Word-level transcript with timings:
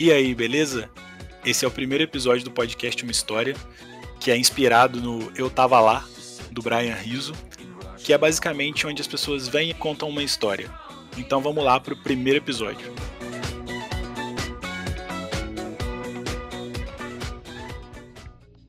E 0.00 0.12
aí, 0.12 0.32
beleza? 0.32 0.88
Esse 1.44 1.64
é 1.64 1.68
o 1.68 1.72
primeiro 1.72 2.04
episódio 2.04 2.44
do 2.44 2.52
podcast 2.52 3.02
Uma 3.02 3.10
História, 3.10 3.56
que 4.20 4.30
é 4.30 4.36
inspirado 4.36 5.00
no 5.00 5.32
Eu 5.36 5.50
Tava 5.50 5.80
Lá, 5.80 6.06
do 6.52 6.62
Brian 6.62 6.94
Rizzo, 6.94 7.32
que 7.96 8.12
é 8.12 8.18
basicamente 8.18 8.86
onde 8.86 9.02
as 9.02 9.08
pessoas 9.08 9.48
vêm 9.48 9.70
e 9.70 9.74
contam 9.74 10.08
uma 10.08 10.22
história. 10.22 10.70
Então 11.16 11.40
vamos 11.40 11.64
lá 11.64 11.80
para 11.80 11.94
o 11.94 11.96
primeiro 11.96 12.38
episódio. 12.38 12.94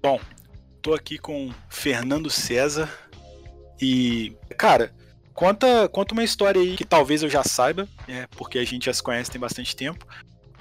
Bom, 0.02 0.20
tô 0.82 0.96
aqui 0.96 1.20
com 1.20 1.54
Fernando 1.70 2.32
César 2.32 2.90
e, 3.80 4.36
cara, 4.58 4.92
conta, 5.32 5.88
conta 5.90 6.14
uma 6.16 6.24
história 6.24 6.60
aí 6.60 6.76
que 6.76 6.86
talvez 6.86 7.22
eu 7.22 7.30
já 7.30 7.44
saiba, 7.44 7.88
é, 8.08 8.26
porque 8.32 8.58
a 8.58 8.66
gente 8.66 8.88
já 8.88 8.94
se 8.94 9.04
conhece 9.04 9.30
tem 9.30 9.40
bastante 9.40 9.76
tempo, 9.76 10.08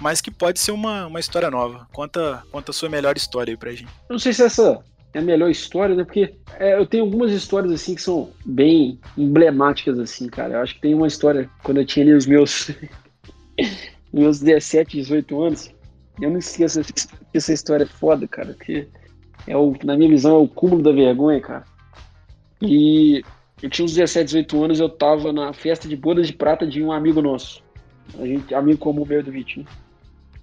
mas 0.01 0.21
que 0.21 0.31
pode 0.31 0.61
ser 0.61 0.73
uma, 0.73 1.07
uma 1.07 1.21
história 1.21 1.51
nova. 1.51 1.87
Conta, 1.93 2.43
conta 2.51 2.71
a 2.71 2.75
sua 2.75 2.89
melhor 2.89 3.17
história 3.17 3.53
aí 3.53 3.57
pra 3.57 3.71
gente. 3.73 3.91
Eu 4.09 4.15
não 4.15 4.19
sei 4.19 4.33
se 4.33 4.43
essa 4.43 4.83
é 5.13 5.19
a 5.19 5.23
melhor 5.23 5.51
história, 5.51 5.95
né? 5.95 6.05
Porque 6.05 6.35
é, 6.59 6.79
eu 6.79 6.87
tenho 6.87 7.05
algumas 7.05 7.33
histórias 7.33 7.73
assim 7.73 7.95
que 7.95 8.03
são 8.03 8.31
bem 8.45 8.99
emblemáticas, 9.17 9.99
assim, 9.99 10.29
cara. 10.29 10.55
Eu 10.55 10.61
acho 10.61 10.75
que 10.75 10.81
tem 10.81 10.95
uma 10.95 11.07
história 11.07 11.51
quando 11.63 11.79
eu 11.79 11.87
tinha 11.87 12.05
ali 12.05 12.15
os 12.15 12.27
meus, 12.27 12.71
meus 14.13 14.41
17, 14.41 14.97
18 14.97 15.43
anos. 15.43 15.71
Eu 16.21 16.31
não 16.31 16.39
esqueço 16.39 16.81
essa 17.33 17.53
história 17.53 17.85
é 17.85 17.87
foda, 17.87 18.27
cara. 18.29 18.55
Que 18.55 18.89
é 19.47 19.57
o, 19.57 19.75
na 19.85 19.97
minha 19.97 20.11
visão, 20.11 20.37
é 20.37 20.39
o 20.39 20.49
cúmulo 20.49 20.83
da 20.83 20.93
vergonha, 20.93 21.41
cara. 21.41 21.65
E 22.61 23.23
eu 23.63 23.71
tinha 23.71 23.85
uns 23.85 23.95
17, 23.95 24.27
18 24.27 24.65
anos, 24.65 24.81
eu 24.81 24.89
tava 24.89 25.33
na 25.33 25.53
festa 25.53 25.89
de 25.89 25.97
bodas 25.97 26.27
de 26.27 26.33
prata 26.33 26.67
de 26.67 26.83
um 26.83 26.93
amigo 26.93 27.23
nosso. 27.23 27.63
A 28.19 28.27
gente, 28.27 28.55
amigo 28.55 28.79
comum 28.79 29.05
meu 29.05 29.23
do 29.23 29.31
Vitinho 29.31 29.67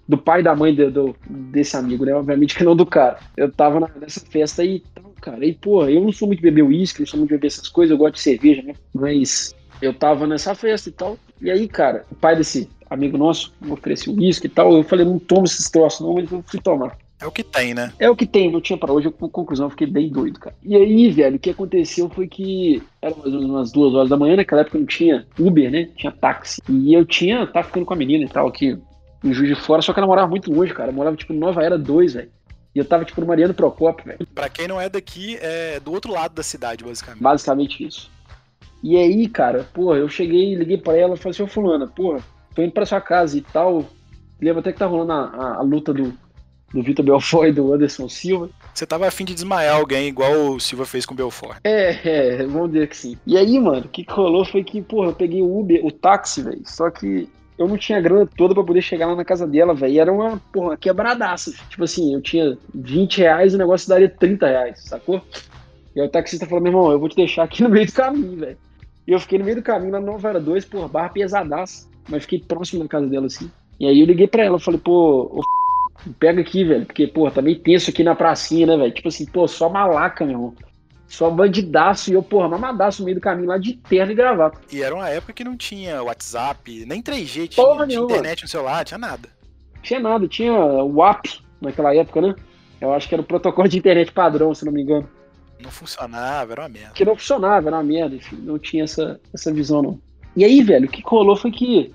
do 0.08 0.16
pai 0.16 0.40
e 0.40 0.44
da 0.44 0.54
mãe 0.54 0.74
de, 0.74 0.90
do, 0.90 1.16
desse 1.28 1.76
amigo, 1.76 2.04
né? 2.04 2.14
Obviamente 2.14 2.54
que 2.54 2.64
não 2.64 2.76
do 2.76 2.86
cara. 2.86 3.18
Eu 3.36 3.50
tava 3.50 3.80
na, 3.80 3.90
nessa 4.00 4.20
festa 4.20 4.62
aí 4.62 4.76
e 4.76 4.80
tal, 4.94 5.12
cara. 5.20 5.44
E, 5.44 5.52
pô, 5.52 5.84
eu 5.86 6.00
não 6.00 6.12
sou 6.12 6.28
muito 6.28 6.42
beber 6.42 6.62
uísque, 6.62 7.00
não 7.00 7.06
sou 7.06 7.18
muito 7.18 7.30
beber 7.30 7.48
essas 7.48 7.68
coisas, 7.68 7.90
eu 7.90 7.98
gosto 7.98 8.14
de 8.14 8.20
cerveja, 8.20 8.62
né? 8.62 8.74
Mas 8.94 9.54
eu 9.82 9.92
tava 9.92 10.26
nessa 10.26 10.54
festa 10.54 10.88
e 10.88 10.92
tal. 10.92 11.18
E 11.40 11.50
aí, 11.50 11.68
cara, 11.68 12.04
o 12.10 12.14
pai 12.14 12.36
desse 12.36 12.68
amigo 12.88 13.18
nosso 13.18 13.52
me 13.60 13.72
ofereceu 13.72 14.14
uísque 14.14 14.46
e 14.46 14.50
tal. 14.50 14.72
Eu 14.72 14.82
falei, 14.84 15.04
não 15.04 15.18
tomo 15.18 15.44
esses 15.44 15.68
troços, 15.70 16.00
não, 16.00 16.14
mas 16.14 16.30
eu 16.30 16.42
fui 16.46 16.60
tomar. 16.60 16.96
É 17.18 17.26
o 17.26 17.32
que 17.32 17.42
tem, 17.42 17.72
né? 17.72 17.92
É 17.98 18.10
o 18.10 18.16
que 18.16 18.26
tem, 18.26 18.52
eu 18.52 18.60
tinha 18.60 18.78
para 18.78 18.92
hoje, 18.92 19.10
com 19.10 19.28
conclusão, 19.28 19.66
eu 19.66 19.70
fiquei 19.70 19.86
bem 19.86 20.10
doido, 20.10 20.38
cara. 20.38 20.54
E 20.62 20.76
aí, 20.76 21.10
velho, 21.10 21.36
o 21.36 21.38
que 21.38 21.48
aconteceu 21.48 22.10
foi 22.10 22.28
que 22.28 22.82
era 23.00 23.14
mais 23.14 23.26
ou 23.26 23.40
menos 23.40 23.50
umas 23.50 23.72
duas 23.72 23.94
horas 23.94 24.10
da 24.10 24.18
manhã, 24.18 24.36
naquela 24.36 24.60
época 24.60 24.78
não 24.78 24.84
tinha 24.84 25.26
Uber, 25.38 25.70
né? 25.70 25.88
Tinha 25.96 26.12
táxi. 26.12 26.60
E 26.68 26.92
eu 26.92 27.06
tinha, 27.06 27.46
tava 27.46 27.66
ficando 27.66 27.86
com 27.86 27.94
a 27.94 27.96
menina 27.96 28.24
e 28.24 28.28
tal, 28.28 28.52
que 28.52 28.78
em 29.22 29.32
Juiz 29.32 29.56
de 29.56 29.62
Fora, 29.62 29.82
só 29.82 29.92
que 29.92 29.98
ela 29.98 30.06
morava 30.06 30.28
muito 30.28 30.52
longe, 30.52 30.72
cara. 30.72 30.90
Eu 30.90 30.94
morava, 30.94 31.16
tipo, 31.16 31.32
no 31.32 31.40
Nova 31.40 31.62
Era 31.62 31.78
2, 31.78 32.14
velho. 32.14 32.30
E 32.74 32.78
eu 32.78 32.84
tava, 32.84 33.04
tipo, 33.04 33.20
no 33.20 33.26
Mariano 33.26 33.54
Procópio, 33.54 34.04
velho. 34.04 34.26
Pra 34.34 34.48
quem 34.48 34.68
não 34.68 34.80
é 34.80 34.88
daqui, 34.88 35.38
é 35.40 35.80
do 35.80 35.92
outro 35.92 36.12
lado 36.12 36.34
da 36.34 36.42
cidade, 36.42 36.84
basicamente. 36.84 37.22
Basicamente 37.22 37.86
isso. 37.86 38.10
E 38.82 38.96
aí, 38.96 39.28
cara, 39.28 39.64
porra, 39.72 39.96
eu 39.96 40.08
cheguei, 40.08 40.54
liguei 40.54 40.78
pra 40.78 40.96
ela 40.96 41.14
e 41.14 41.16
falei 41.16 41.30
assim, 41.30 41.42
ô 41.42 41.46
fulana, 41.46 41.86
porra, 41.86 42.22
tô 42.54 42.62
indo 42.62 42.72
pra 42.72 42.86
sua 42.86 43.00
casa 43.00 43.36
e 43.36 43.40
tal. 43.40 43.84
Lembra 44.40 44.60
até 44.60 44.72
que 44.72 44.78
tá 44.78 44.86
rolando 44.86 45.12
a, 45.12 45.24
a, 45.24 45.54
a 45.56 45.62
luta 45.62 45.94
do, 45.94 46.12
do 46.72 46.82
Vitor 46.82 47.04
Belfort 47.04 47.48
e 47.48 47.52
do 47.52 47.72
Anderson 47.72 48.08
Silva. 48.08 48.50
Você 48.74 48.86
tava 48.86 49.06
afim 49.06 49.24
de 49.24 49.34
desmaiar 49.34 49.76
alguém 49.76 50.08
igual 50.08 50.32
o 50.50 50.60
Silva 50.60 50.84
fez 50.84 51.06
com 51.06 51.14
o 51.14 51.16
Belfort. 51.16 51.58
É, 51.64 52.42
é, 52.42 52.46
vamos 52.46 52.72
dizer 52.72 52.88
que 52.88 52.96
sim. 52.96 53.18
E 53.26 53.38
aí, 53.38 53.58
mano, 53.58 53.86
o 53.86 53.88
que, 53.88 54.04
que 54.04 54.12
rolou 54.12 54.44
foi 54.44 54.62
que, 54.62 54.82
porra, 54.82 55.08
eu 55.08 55.14
peguei 55.14 55.40
o 55.40 55.58
Uber, 55.58 55.84
o 55.84 55.90
táxi, 55.90 56.42
velho. 56.42 56.62
Só 56.66 56.90
que 56.90 57.28
eu 57.58 57.66
não 57.66 57.76
tinha 57.76 58.00
grana 58.00 58.28
toda 58.36 58.54
para 58.54 58.64
poder 58.64 58.82
chegar 58.82 59.06
lá 59.06 59.16
na 59.16 59.24
casa 59.24 59.46
dela, 59.46 59.74
velho. 59.74 60.00
Era 60.00 60.12
uma, 60.12 60.40
porra, 60.52 60.76
quebradaça. 60.76 61.52
Tipo 61.70 61.84
assim, 61.84 62.14
eu 62.14 62.20
tinha 62.20 62.56
20 62.74 63.18
reais 63.18 63.52
e 63.52 63.56
o 63.56 63.58
negócio 63.58 63.88
daria 63.88 64.08
30 64.08 64.46
reais, 64.46 64.82
sacou? 64.84 65.22
E 65.94 66.00
aí 66.00 66.06
o 66.06 66.10
taxista 66.10 66.46
falou, 66.46 66.62
meu 66.62 66.72
irmão, 66.72 66.92
eu 66.92 66.98
vou 66.98 67.08
te 67.08 67.16
deixar 67.16 67.44
aqui 67.44 67.62
no 67.62 67.70
meio 67.70 67.86
do 67.86 67.92
caminho, 67.92 68.36
velho. 68.36 68.58
E 69.06 69.12
eu 69.12 69.20
fiquei 69.20 69.38
no 69.38 69.44
meio 69.44 69.56
do 69.56 69.62
caminho, 69.62 69.92
na 69.92 70.00
Nova 70.00 70.28
Era 70.28 70.40
2, 70.40 70.64
porra, 70.66 70.88
barra 70.88 71.08
pesadaça. 71.08 71.88
Mas 72.08 72.22
fiquei 72.22 72.40
próximo 72.40 72.82
da 72.82 72.88
casa 72.88 73.06
dela, 73.06 73.26
assim. 73.26 73.50
E 73.80 73.86
aí 73.86 74.00
eu 74.00 74.06
liguei 74.06 74.26
pra 74.26 74.44
ela, 74.44 74.58
falei, 74.58 74.80
pô, 74.80 75.42
pega 76.18 76.40
aqui, 76.40 76.64
velho. 76.64 76.84
Porque, 76.84 77.06
porra, 77.06 77.30
tá 77.30 77.42
meio 77.42 77.58
tenso 77.58 77.90
aqui 77.90 78.04
na 78.04 78.14
pracinha, 78.14 78.66
né, 78.66 78.76
velho? 78.76 78.92
Tipo 78.92 79.08
assim, 79.08 79.24
pô, 79.26 79.48
só 79.48 79.68
malaca, 79.68 80.24
meu 80.24 80.34
irmão. 80.34 80.54
Só 81.08 81.30
bandidaço 81.30 82.10
e 82.10 82.14
eu, 82.14 82.22
porra, 82.22 82.48
mamadaço 82.48 83.00
no 83.00 83.06
meio 83.06 83.16
do 83.16 83.20
caminho 83.20 83.48
lá 83.48 83.58
de 83.58 83.74
terno 83.74 84.12
e 84.12 84.14
gravata. 84.14 84.60
E 84.72 84.82
era 84.82 84.94
uma 84.94 85.08
época 85.08 85.32
que 85.32 85.44
não 85.44 85.56
tinha 85.56 86.02
WhatsApp, 86.02 86.84
nem 86.84 87.02
3G, 87.02 87.48
tinha, 87.48 87.64
porra 87.64 87.86
tinha 87.86 88.00
internet 88.00 88.42
no 88.42 88.48
celular, 88.48 88.84
tinha 88.84 88.98
nada. 88.98 89.28
Tinha 89.82 90.00
nada, 90.00 90.26
tinha 90.26 90.52
o 90.52 90.96
WAP 90.96 91.40
naquela 91.60 91.94
época, 91.94 92.20
né? 92.20 92.34
Eu 92.80 92.92
acho 92.92 93.08
que 93.08 93.14
era 93.14 93.22
o 93.22 93.26
protocolo 93.26 93.68
de 93.68 93.78
internet 93.78 94.12
padrão, 94.12 94.54
se 94.54 94.64
não 94.64 94.72
me 94.72 94.82
engano. 94.82 95.08
Não 95.60 95.70
funcionava, 95.70 96.52
era 96.52 96.62
uma 96.62 96.68
merda. 96.68 96.90
Que 96.90 97.04
não 97.04 97.16
funcionava, 97.16 97.68
era 97.68 97.76
uma 97.76 97.84
merda, 97.84 98.16
enfim, 98.16 98.36
não 98.36 98.58
tinha 98.58 98.84
essa, 98.84 99.20
essa 99.32 99.52
visão, 99.52 99.82
não. 99.82 100.00
E 100.36 100.44
aí, 100.44 100.62
velho, 100.62 100.86
o 100.86 100.90
que 100.90 101.02
rolou 101.04 101.34
foi 101.34 101.50
que 101.50 101.92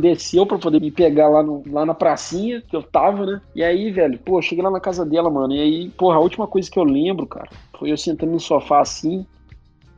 desceu 0.00 0.46
pra 0.46 0.58
poder 0.58 0.80
me 0.80 0.90
pegar 0.90 1.28
lá, 1.28 1.42
no, 1.42 1.62
lá 1.66 1.84
na 1.84 1.92
pracinha 1.92 2.62
que 2.62 2.74
eu 2.74 2.82
tava, 2.82 3.26
né? 3.26 3.40
E 3.54 3.62
aí, 3.62 3.90
velho, 3.90 4.18
pô, 4.18 4.40
cheguei 4.40 4.64
lá 4.64 4.70
na 4.70 4.80
casa 4.80 5.04
dela, 5.04 5.28
mano. 5.28 5.54
E 5.54 5.60
aí, 5.60 5.90
porra, 5.90 6.16
a 6.16 6.20
última 6.20 6.46
coisa 6.46 6.70
que 6.70 6.78
eu 6.78 6.84
lembro, 6.84 7.26
cara, 7.26 7.48
foi 7.78 7.92
eu 7.92 7.96
sentando 7.98 8.32
no 8.32 8.40
sofá 8.40 8.80
assim. 8.80 9.26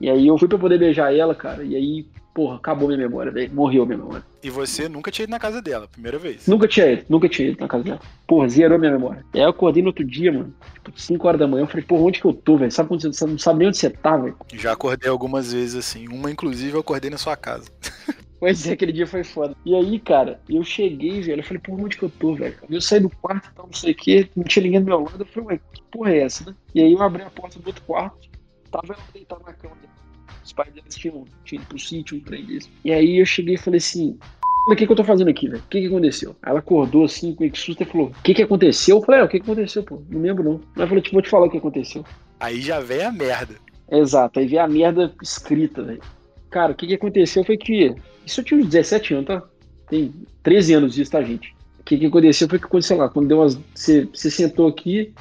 E 0.01 0.11
aí 0.11 0.27
eu 0.27 0.37
fui 0.37 0.49
pra 0.49 0.59
poder 0.59 0.79
beijar 0.79 1.15
ela, 1.15 1.35
cara. 1.35 1.63
E 1.63 1.77
aí, 1.77 2.07
porra, 2.37 2.57
acabou 2.57 2.89
minha 2.89 2.99
memória, 2.99 3.33
velho. 3.33 3.51
Morreu 3.55 3.87
minha 3.87 3.97
memória. 3.97 4.23
E 4.43 4.51
você 4.51 4.91
nunca 4.91 5.11
tinha 5.11 5.25
ido 5.25 5.31
na 5.31 5.39
casa 5.39 5.63
dela, 5.63 5.89
primeira 5.89 6.19
vez? 6.19 6.47
Nunca 6.47 6.69
tinha 6.69 6.93
ido, 6.93 7.07
nunca 7.09 7.31
tinha 7.31 7.49
ido 7.49 7.59
na 7.59 7.67
casa 7.67 7.83
dela. 7.83 8.01
Porra, 8.27 8.47
zerou 8.47 8.79
minha 8.79 8.93
memória. 8.93 9.25
Aí 9.33 9.41
eu 9.41 9.49
acordei 9.49 9.83
no 9.83 9.89
outro 9.89 10.05
dia, 10.05 10.31
mano. 10.31 10.55
Tipo, 10.85 11.01
5 11.01 11.27
horas 11.27 11.41
da 11.41 11.49
manhã. 11.49 11.63
Eu 11.63 11.67
falei, 11.67 11.87
porra, 11.87 12.03
onde 12.03 12.21
que 12.21 12.27
eu 12.27 12.35
tô, 12.35 12.59
velho? 12.59 12.71
Sabe 12.71 12.91
quando 12.91 13.11
você 13.11 13.27
não 13.27 13.39
sabe 13.39 13.61
nem 13.61 13.69
onde 13.69 13.79
você 13.79 13.89
tá, 13.89 14.19
velho? 14.19 14.37
Já 14.53 14.73
acordei 14.73 15.11
algumas 15.11 15.55
vezes 15.55 15.77
assim. 15.77 16.07
Uma, 16.09 16.31
inclusive, 16.31 16.75
eu 16.77 16.81
acordei 16.81 17.11
na 17.11 17.17
sua 17.17 17.37
casa. 17.37 17.71
Pois 18.39 18.67
é, 18.67 18.75
aquele 18.75 18.93
dia 18.93 19.07
foi 19.07 19.25
foda. 19.25 19.57
E 19.65 19.75
aí, 19.75 19.99
cara, 19.99 20.39
eu 20.47 20.63
cheguei, 20.63 21.23
velho, 21.23 21.41
eu 21.41 21.43
falei, 21.43 21.59
porra, 21.59 21.85
onde 21.85 21.97
que 21.97 22.03
eu 22.03 22.11
tô, 22.11 22.35
velho? 22.35 22.55
Eu 22.69 22.83
saí 22.83 23.01
do 23.01 23.09
quarto 23.09 23.49
e 23.51 23.55
tal, 23.55 23.65
não 23.65 23.73
sei 23.73 23.93
o 23.93 23.97
quê, 23.97 24.29
não 24.37 24.45
tinha 24.45 24.63
ninguém 24.63 24.81
do 24.81 24.85
meu 24.85 25.01
lado, 25.01 25.23
eu 25.23 25.25
falei, 25.25 25.49
ué, 25.49 25.61
que 25.73 25.83
porra 25.91 26.13
é 26.13 26.19
essa, 26.19 26.45
né? 26.45 26.55
E 26.75 26.83
aí 26.83 26.93
eu 26.93 27.01
abri 27.01 27.23
a 27.23 27.31
porta 27.31 27.59
do 27.59 27.67
outro 27.67 27.83
quarto, 27.85 28.29
tava 28.71 28.93
ela 28.93 29.03
deitada 29.15 29.43
na 29.43 29.55
cama. 29.55 29.75
Os 30.45 30.53
pais 30.53 30.73
deles 30.73 30.95
tinham, 30.95 31.25
tinham 31.45 31.63
ido 31.63 31.69
pro 31.69 31.79
sítio, 31.79 32.17
um 32.17 32.21
trem 32.21 32.45
desse. 32.45 32.71
E 32.85 32.93
aí 32.93 33.19
eu 33.19 33.27
cheguei 33.27 33.55
e 33.55 33.59
falei 33.59 33.79
assim, 33.79 34.19
o 34.67 34.75
que, 34.75 34.85
que 34.85 34.91
eu 34.91 34.97
tô 34.97 35.05
fazendo 35.05 35.29
aqui, 35.29 35.49
velho? 35.49 35.63
O 35.63 35.69
que, 35.69 35.81
que 35.81 35.87
aconteceu? 35.87 36.35
Ela 36.45 36.59
acordou 36.59 37.05
assim, 37.05 37.33
com 37.33 37.49
que 37.49 37.59
susto 37.59 37.85
e 37.85 37.87
falou: 37.87 38.09
O 38.09 38.23
que, 38.23 38.35
que 38.35 38.43
aconteceu? 38.43 38.97
Eu 38.97 39.03
falei: 39.03 39.21
é, 39.21 39.25
o 39.25 39.29
que, 39.29 39.39
que 39.39 39.45
aconteceu, 39.45 39.85
pô? 39.85 40.03
Não 40.11 40.21
lembro 40.21 40.43
não. 40.43 40.61
Ela 40.77 40.89
falou: 40.89 41.01
Tipo, 41.01 41.15
vou 41.15 41.23
te 41.23 41.31
falar 41.31 41.47
o 41.47 41.51
que 41.51 41.59
aconteceu. 41.59 42.05
Aí 42.41 42.61
já 42.61 42.81
vem 42.81 43.03
a 43.05 43.13
merda. 43.13 43.55
Exato, 43.89 44.41
aí 44.41 44.47
vem 44.49 44.59
a 44.59 44.67
merda 44.67 45.15
escrita, 45.23 45.85
velho. 45.85 46.03
Cara, 46.51 46.73
o 46.73 46.75
que, 46.75 46.89
que 46.89 46.95
aconteceu 46.95 47.45
foi 47.45 47.57
que. 47.57 47.95
Isso 48.27 48.41
eu 48.41 48.45
tinha 48.45 48.59
uns 48.59 48.67
17 48.67 49.15
anos, 49.15 49.27
tá? 49.27 49.43
Tem 49.89 50.13
13 50.43 50.75
anos 50.75 50.95
disso, 50.95 51.13
tá, 51.13 51.23
gente? 51.23 51.55
O 51.79 51.85
que, 51.85 51.97
que 51.97 52.07
aconteceu 52.07 52.49
foi 52.49 52.59
que, 52.59 52.83
sei 52.83 52.97
lá, 52.97 53.09
quando 53.09 53.29
deu 53.29 53.39
umas. 53.39 53.57
Você, 53.73 54.09
você 54.13 54.29
sentou 54.33 54.67
aqui, 54.67 55.15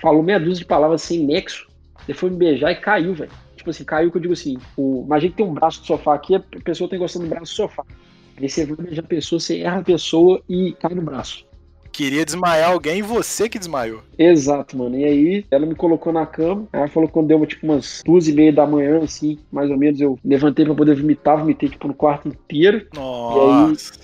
falou 0.00 0.22
meia 0.22 0.38
dúzia 0.38 0.60
de 0.60 0.64
palavras 0.64 1.02
sem 1.02 1.26
nexo, 1.26 1.66
você 2.04 2.14
foi 2.14 2.30
me 2.30 2.36
beijar 2.36 2.70
e 2.70 2.76
caiu, 2.76 3.14
velho. 3.14 3.32
Tipo 3.56 3.70
assim, 3.70 3.84
caiu 3.84 4.10
que 4.10 4.18
eu 4.18 4.22
digo 4.22 4.34
assim: 4.34 4.58
o, 4.76 5.02
imagina 5.04 5.30
que 5.30 5.36
tem 5.38 5.46
um 5.46 5.54
braço 5.54 5.80
do 5.80 5.86
sofá 5.86 6.14
aqui, 6.14 6.34
a 6.34 6.40
pessoa 6.64 6.88
tem 6.88 6.98
gostando 6.98 7.24
do 7.24 7.30
braço 7.30 7.52
do 7.52 7.56
sofá. 7.56 7.84
Aí 8.36 8.48
você 8.48 8.66
vai 8.66 8.98
a 8.98 9.02
pessoa, 9.02 9.40
você 9.40 9.60
erra 9.60 9.78
a 9.78 9.84
pessoa 9.84 10.42
e 10.48 10.72
cai 10.72 10.94
no 10.94 11.02
braço 11.02 11.45
queria 11.96 12.26
desmaiar 12.26 12.72
alguém 12.72 12.98
e 12.98 13.02
você 13.02 13.48
que 13.48 13.58
desmaiou. 13.58 14.02
Exato, 14.18 14.76
mano. 14.76 14.98
E 14.98 15.04
aí 15.04 15.46
ela 15.50 15.64
me 15.64 15.74
colocou 15.74 16.12
na 16.12 16.26
cama. 16.26 16.68
Ela 16.70 16.88
falou 16.88 17.08
que 17.08 17.14
quando 17.14 17.28
deu 17.28 17.46
tipo 17.46 17.64
umas 17.64 18.02
duas 18.04 18.28
e 18.28 18.34
meia 18.34 18.52
da 18.52 18.66
manhã, 18.66 19.02
assim, 19.02 19.38
mais 19.50 19.70
ou 19.70 19.78
menos, 19.78 19.98
eu 19.98 20.18
levantei 20.22 20.66
pra 20.66 20.74
poder 20.74 20.94
vomitar, 20.94 21.38
vomitei 21.38 21.70
tipo 21.70 21.88
no 21.88 21.94
quarto 21.94 22.28
inteiro. 22.28 22.86
Nossa. 22.94 23.94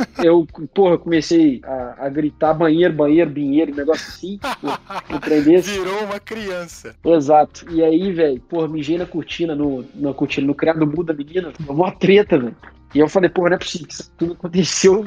E 0.00 0.22
aí 0.22 0.26
eu, 0.26 0.46
porra, 0.74 0.96
comecei 0.96 1.60
a, 1.62 2.06
a 2.06 2.08
gritar 2.08 2.54
banheiro, 2.54 2.94
banheiro, 2.94 3.30
banheiro, 3.30 3.74
negócio 3.74 4.08
assim. 4.08 4.40
eu, 5.52 5.62
Virou 5.62 6.04
uma 6.04 6.18
criança. 6.18 6.96
Exato. 7.04 7.66
E 7.70 7.84
aí, 7.84 8.10
velho, 8.12 8.40
porra, 8.48 8.66
mijei 8.66 8.96
na 8.96 9.04
cortina, 9.04 9.54
no, 9.54 9.84
na 9.94 10.14
cortina, 10.14 10.46
no 10.46 10.54
criado 10.54 10.86
mudo 10.86 11.04
da 11.04 11.14
menina. 11.14 11.52
Uma 11.68 11.92
treta, 11.92 12.38
velho. 12.38 12.56
E 12.94 12.98
eu 12.98 13.08
falei, 13.08 13.30
porra, 13.30 13.50
não 13.50 13.56
é 13.56 13.58
possível 13.58 13.86
que 13.86 13.94
isso 13.94 14.12
tudo 14.16 14.32
aconteceu 14.32 15.04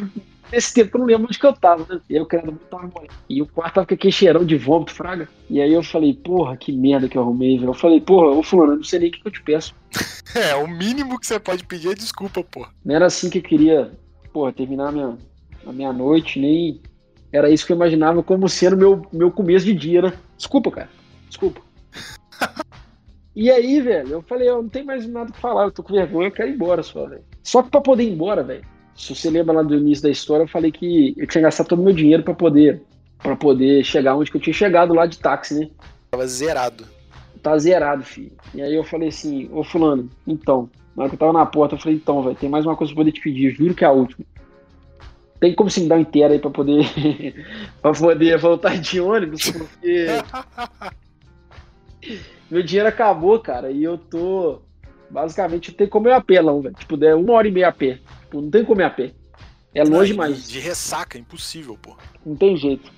Nesse 0.56 0.74
tempo 0.74 0.96
eu 0.96 1.00
não 1.00 1.07
lembro 1.07 1.28
onde 1.28 1.38
que 1.38 1.46
eu 1.46 1.52
tava, 1.52 1.86
né? 1.94 2.00
E 2.10 2.16
eu 2.16 2.25
querendo 2.25 2.54
muito 2.54 2.72
morrendo. 2.72 3.13
E 3.28 3.42
o 3.42 3.46
quarto 3.46 3.74
tava 3.74 3.88
com 3.88 3.94
aquele 3.94 4.13
cheirão 4.13 4.46
de 4.46 4.56
vômito, 4.56 4.94
fraga. 4.94 5.28
E 5.50 5.60
aí 5.60 5.74
eu 5.74 5.84
falei, 5.84 6.13
porra, 6.13 6.56
que 6.56 6.72
merda 6.72 7.10
que 7.10 7.18
eu 7.18 7.24
arrumei, 7.24 7.57
velho. 7.57 7.72
Eu 7.72 7.74
falei, 7.74 8.00
porra, 8.00 8.28
ô 8.28 8.42
fulano, 8.42 8.72
eu 8.72 8.78
não 8.78 8.84
sei 8.86 9.00
nem 9.00 9.10
o 9.10 9.12
que, 9.12 9.19
que 9.19 9.28
eu 9.28 9.31
te 9.34 9.44
peço. 9.44 9.75
é, 10.34 10.56
o 10.56 10.66
mínimo 10.66 11.19
que 11.19 11.28
você 11.28 11.38
pode 11.42 11.66
pedir 11.66 11.90
é 11.90 11.94
desculpa, 11.94 12.42
porra. 12.42 12.69
Não 12.86 12.96
era 12.96 13.06
assim 13.06 13.30
que 13.30 13.40
eu 13.40 13.42
queria, 13.42 13.92
porra, 14.31 14.54
terminar 14.54 14.88
a 14.88 14.92
minha, 14.94 15.18
a 15.68 15.74
minha 15.74 15.92
noite, 15.92 16.40
nem. 16.40 16.80
Era 17.34 17.50
isso 17.50 17.66
que 17.66 17.74
eu 17.74 17.75
imaginava 17.75 18.24
como 18.24 18.48
sendo 18.48 18.78
meu, 18.78 19.06
meu 19.12 19.30
começo 19.30 19.66
de 19.66 19.74
dia, 19.74 20.04
né? 20.04 20.13
Desculpa, 20.38 20.72
cara. 20.72 20.90
Desculpa. 21.28 21.60
e 23.36 23.51
aí, 23.51 23.81
velho, 23.81 24.08
eu 24.10 24.22
falei, 24.22 24.48
eu 24.48 24.63
não 24.63 24.69
tenho 24.69 24.86
mais 24.86 25.06
nada 25.06 25.34
pra 25.34 25.42
falar, 25.42 25.63
eu 25.66 25.72
tô 25.72 25.84
com 25.84 25.94
vergonha, 25.94 26.30
eu 26.30 26.31
quero 26.31 26.50
ir 26.50 26.54
embora 26.54 26.81
só, 26.81 27.06
velho. 27.08 27.25
Só 27.44 27.62
que 27.62 27.69
pra 27.69 27.81
poder 27.81 28.04
ir 28.04 28.13
embora, 28.13 28.42
velho, 28.42 28.66
se 28.96 29.14
você 29.14 29.30
lembra 29.30 29.56
lá 29.56 29.62
do 29.62 29.76
início 29.76 30.04
da 30.04 30.10
história, 30.10 30.44
eu 30.44 30.48
falei 30.48 30.72
que 30.72 31.14
eu 31.18 31.28
tinha 31.28 31.42
gastado 31.42 31.68
todo 31.68 31.80
o 31.80 31.84
meu 31.84 31.94
dinheiro 31.94 32.24
para 32.24 32.34
poder 32.34 32.82
para 33.22 33.36
poder 33.36 33.84
chegar 33.84 34.16
onde 34.16 34.30
que 34.30 34.38
eu 34.38 34.42
tinha 34.42 34.54
chegado 34.54 34.94
lá 34.94 35.06
de 35.06 35.18
táxi, 35.18 35.60
né? 35.60 35.70
Tava 36.12 36.28
zerado. 36.28 36.86
Tá 37.42 37.58
zerado, 37.58 38.04
filho. 38.04 38.32
E 38.54 38.62
aí 38.62 38.76
eu 38.76 38.84
falei 38.84 39.10
assim, 39.10 39.50
ô 39.52 39.64
fulano, 39.64 40.10
então, 40.28 40.70
na 40.96 41.04
hora 41.04 41.10
que 41.10 41.16
eu 41.16 41.20
tava 41.20 41.34
na 41.34 41.46
porta, 41.46 41.76
eu 41.76 41.80
falei, 41.80 41.98
então, 41.98 42.22
velho, 42.22 42.36
tem 42.36 42.50
mais 42.50 42.66
uma 42.66 42.76
coisa 42.76 42.94
pra 42.94 43.02
poder 43.02 43.12
te 43.12 43.22
pedir, 43.22 43.52
juro 43.52 43.74
que 43.74 43.84
é 43.84 43.88
a 43.88 43.92
última. 43.92 44.26
Tem 45.40 45.56
como 45.56 45.70
você 45.70 45.82
me 45.82 45.88
dar 45.88 45.96
um 45.96 46.02
inteiro 46.02 46.34
aí 46.34 46.40
pra 46.40 46.52
poder 46.52 46.86
para 47.82 47.94
poder 47.94 48.38
voltar 48.38 48.78
de 48.78 49.02
ônibus, 49.02 49.50
porque 49.50 50.08
meu 52.50 52.64
dinheiro 52.64 52.90
acabou, 52.90 53.40
cara, 53.40 53.72
e 53.72 53.84
eu 53.84 53.98
tô 53.98 54.62
basicamente 55.10 55.70
eu 55.70 55.76
tenho 55.76 55.88
que 55.88 55.92
comer 55.92 56.14
a 56.14 56.22
pé, 56.22 56.42
não, 56.42 56.62
velho. 56.62 56.76
Tipo, 56.76 56.98
der 56.98 57.16
uma 57.16 57.34
hora 57.34 57.48
e 57.48 57.52
meia 57.52 57.70
a 57.70 57.72
pé. 57.72 58.00
Tipo, 58.25 58.42
não 58.42 58.50
tem 58.50 58.63
como 58.63 58.75
comer 58.75 58.83
a 58.86 58.89
pé. 58.89 59.12
É 59.74 59.83
longe 59.83 60.13
mais. 60.13 60.50
De 60.50 60.60
ressaca, 60.60 61.18
impossível, 61.18 61.77
pô. 61.81 61.98
Não 62.25 62.36
tem 62.36 62.56
jeito. 62.56 62.92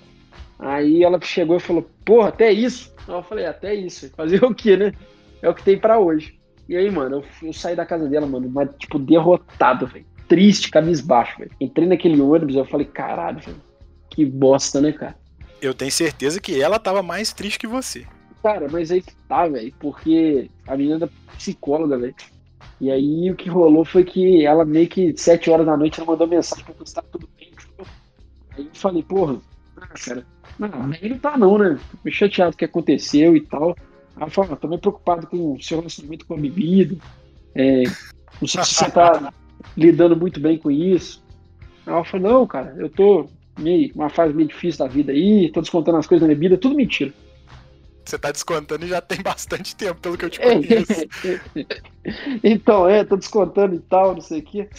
Aí 0.59 1.03
ela 1.03 1.19
chegou 1.21 1.57
e 1.57 1.59
falou, 1.59 1.89
porra, 2.05 2.29
até 2.29 2.51
isso? 2.51 2.93
Eu 3.07 3.21
falei, 3.23 3.45
até 3.45 3.73
isso. 3.73 4.09
Fazer 4.15 4.43
o 4.43 4.53
quê, 4.53 4.77
né? 4.77 4.93
É 5.41 5.49
o 5.49 5.53
que 5.53 5.63
tem 5.63 5.77
pra 5.77 5.99
hoje. 5.99 6.37
E 6.67 6.75
aí, 6.75 6.89
mano, 6.91 7.17
eu, 7.17 7.47
eu 7.47 7.53
saí 7.53 7.75
da 7.75 7.85
casa 7.85 8.07
dela, 8.07 8.27
mano, 8.27 8.49
mas, 8.49 8.69
tipo, 8.77 8.99
derrotado, 8.99 9.87
velho. 9.87 10.05
Triste, 10.27 10.69
cabisbaixo, 10.69 11.39
velho. 11.39 11.51
Entrei 11.61 11.87
naquele 11.87 12.19
ônibus, 12.19 12.55
eu 12.55 12.65
falei, 12.65 12.85
caralho, 12.85 13.39
velho. 13.39 13.61
Que 14.09 14.25
bosta, 14.25 14.81
né, 14.81 14.91
cara? 14.91 15.15
Eu 15.61 15.73
tenho 15.73 15.91
certeza 15.91 16.39
que 16.39 16.61
ela 16.61 16.79
tava 16.79 17.01
mais 17.01 17.31
triste 17.31 17.59
que 17.59 17.67
você. 17.67 18.05
Cara, 18.43 18.67
mas 18.69 18.91
aí 18.91 19.01
que 19.01 19.15
tá, 19.27 19.47
velho, 19.47 19.73
porque 19.79 20.49
a 20.67 20.75
menina 20.75 21.05
é 21.05 21.35
psicóloga, 21.35 21.97
velho. 21.97 22.15
E 22.79 22.91
aí 22.91 23.31
o 23.31 23.35
que 23.35 23.49
rolou 23.49 23.83
foi 23.83 24.03
que 24.03 24.45
ela 24.45 24.63
meio 24.63 24.87
que 24.87 25.15
sete 25.17 25.49
horas 25.49 25.65
da 25.65 25.75
noite 25.75 25.99
ela 25.99 26.11
mandou 26.11 26.27
mensagem 26.27 26.63
pra 26.63 26.73
tá 26.73 27.01
tudo 27.11 27.27
bem. 27.37 27.51
Aí 28.55 28.65
eu 28.65 28.71
falei, 28.73 29.03
porra, 29.03 29.37
ah, 29.77 29.87
cara, 29.87 30.25
não, 30.59 30.89
bem 30.89 31.09
não 31.09 31.17
tá 31.17 31.37
não, 31.37 31.57
né? 31.57 31.79
Tô 31.91 31.97
meio 32.03 32.15
chateado 32.15 32.53
o 32.53 32.57
que 32.57 32.65
aconteceu 32.65 33.35
e 33.35 33.41
tal. 33.41 33.69
Aí 34.15 34.21
ela 34.21 34.29
falou, 34.29 34.53
ah, 34.53 34.55
tô 34.55 34.67
meio 34.67 34.81
preocupado 34.81 35.27
com 35.27 35.53
o 35.53 35.61
seu 35.61 35.79
relacionamento 35.79 36.25
com 36.25 36.35
a 36.35 36.37
bebida. 36.37 36.95
É, 37.55 37.83
não 38.39 38.47
sei 38.47 38.63
se 38.63 38.75
você 38.75 38.91
tá 38.91 39.33
lidando 39.75 40.15
muito 40.15 40.39
bem 40.39 40.57
com 40.57 40.69
isso. 40.69 41.23
Aí 41.85 41.93
ela 41.93 42.03
falou, 42.03 42.31
não, 42.31 42.47
cara, 42.47 42.75
eu 42.77 42.89
tô 42.89 43.27
meio, 43.57 43.91
uma 43.95 44.09
fase 44.09 44.33
meio 44.33 44.47
difícil 44.47 44.85
da 44.85 44.91
vida 44.91 45.11
aí, 45.11 45.51
tô 45.51 45.61
descontando 45.61 45.97
as 45.97 46.05
coisas 46.05 46.27
da 46.27 46.33
bebida, 46.33 46.57
tudo 46.57 46.75
mentira. 46.75 47.11
Você 48.07 48.17
tá 48.17 48.31
descontando 48.31 48.85
e 48.85 48.89
já 48.89 49.01
tem 49.01 49.19
bastante 49.21 49.75
tempo, 49.75 49.99
pelo 49.99 50.17
que 50.17 50.25
eu 50.25 50.29
te 50.29 50.39
conheço. 50.39 51.07
então, 52.43 52.87
é, 52.87 53.03
tô 53.03 53.17
descontando 53.17 53.75
e 53.75 53.79
tal, 53.79 54.13
não 54.13 54.21
sei 54.21 54.39
o 54.39 54.43
quê. 54.43 54.69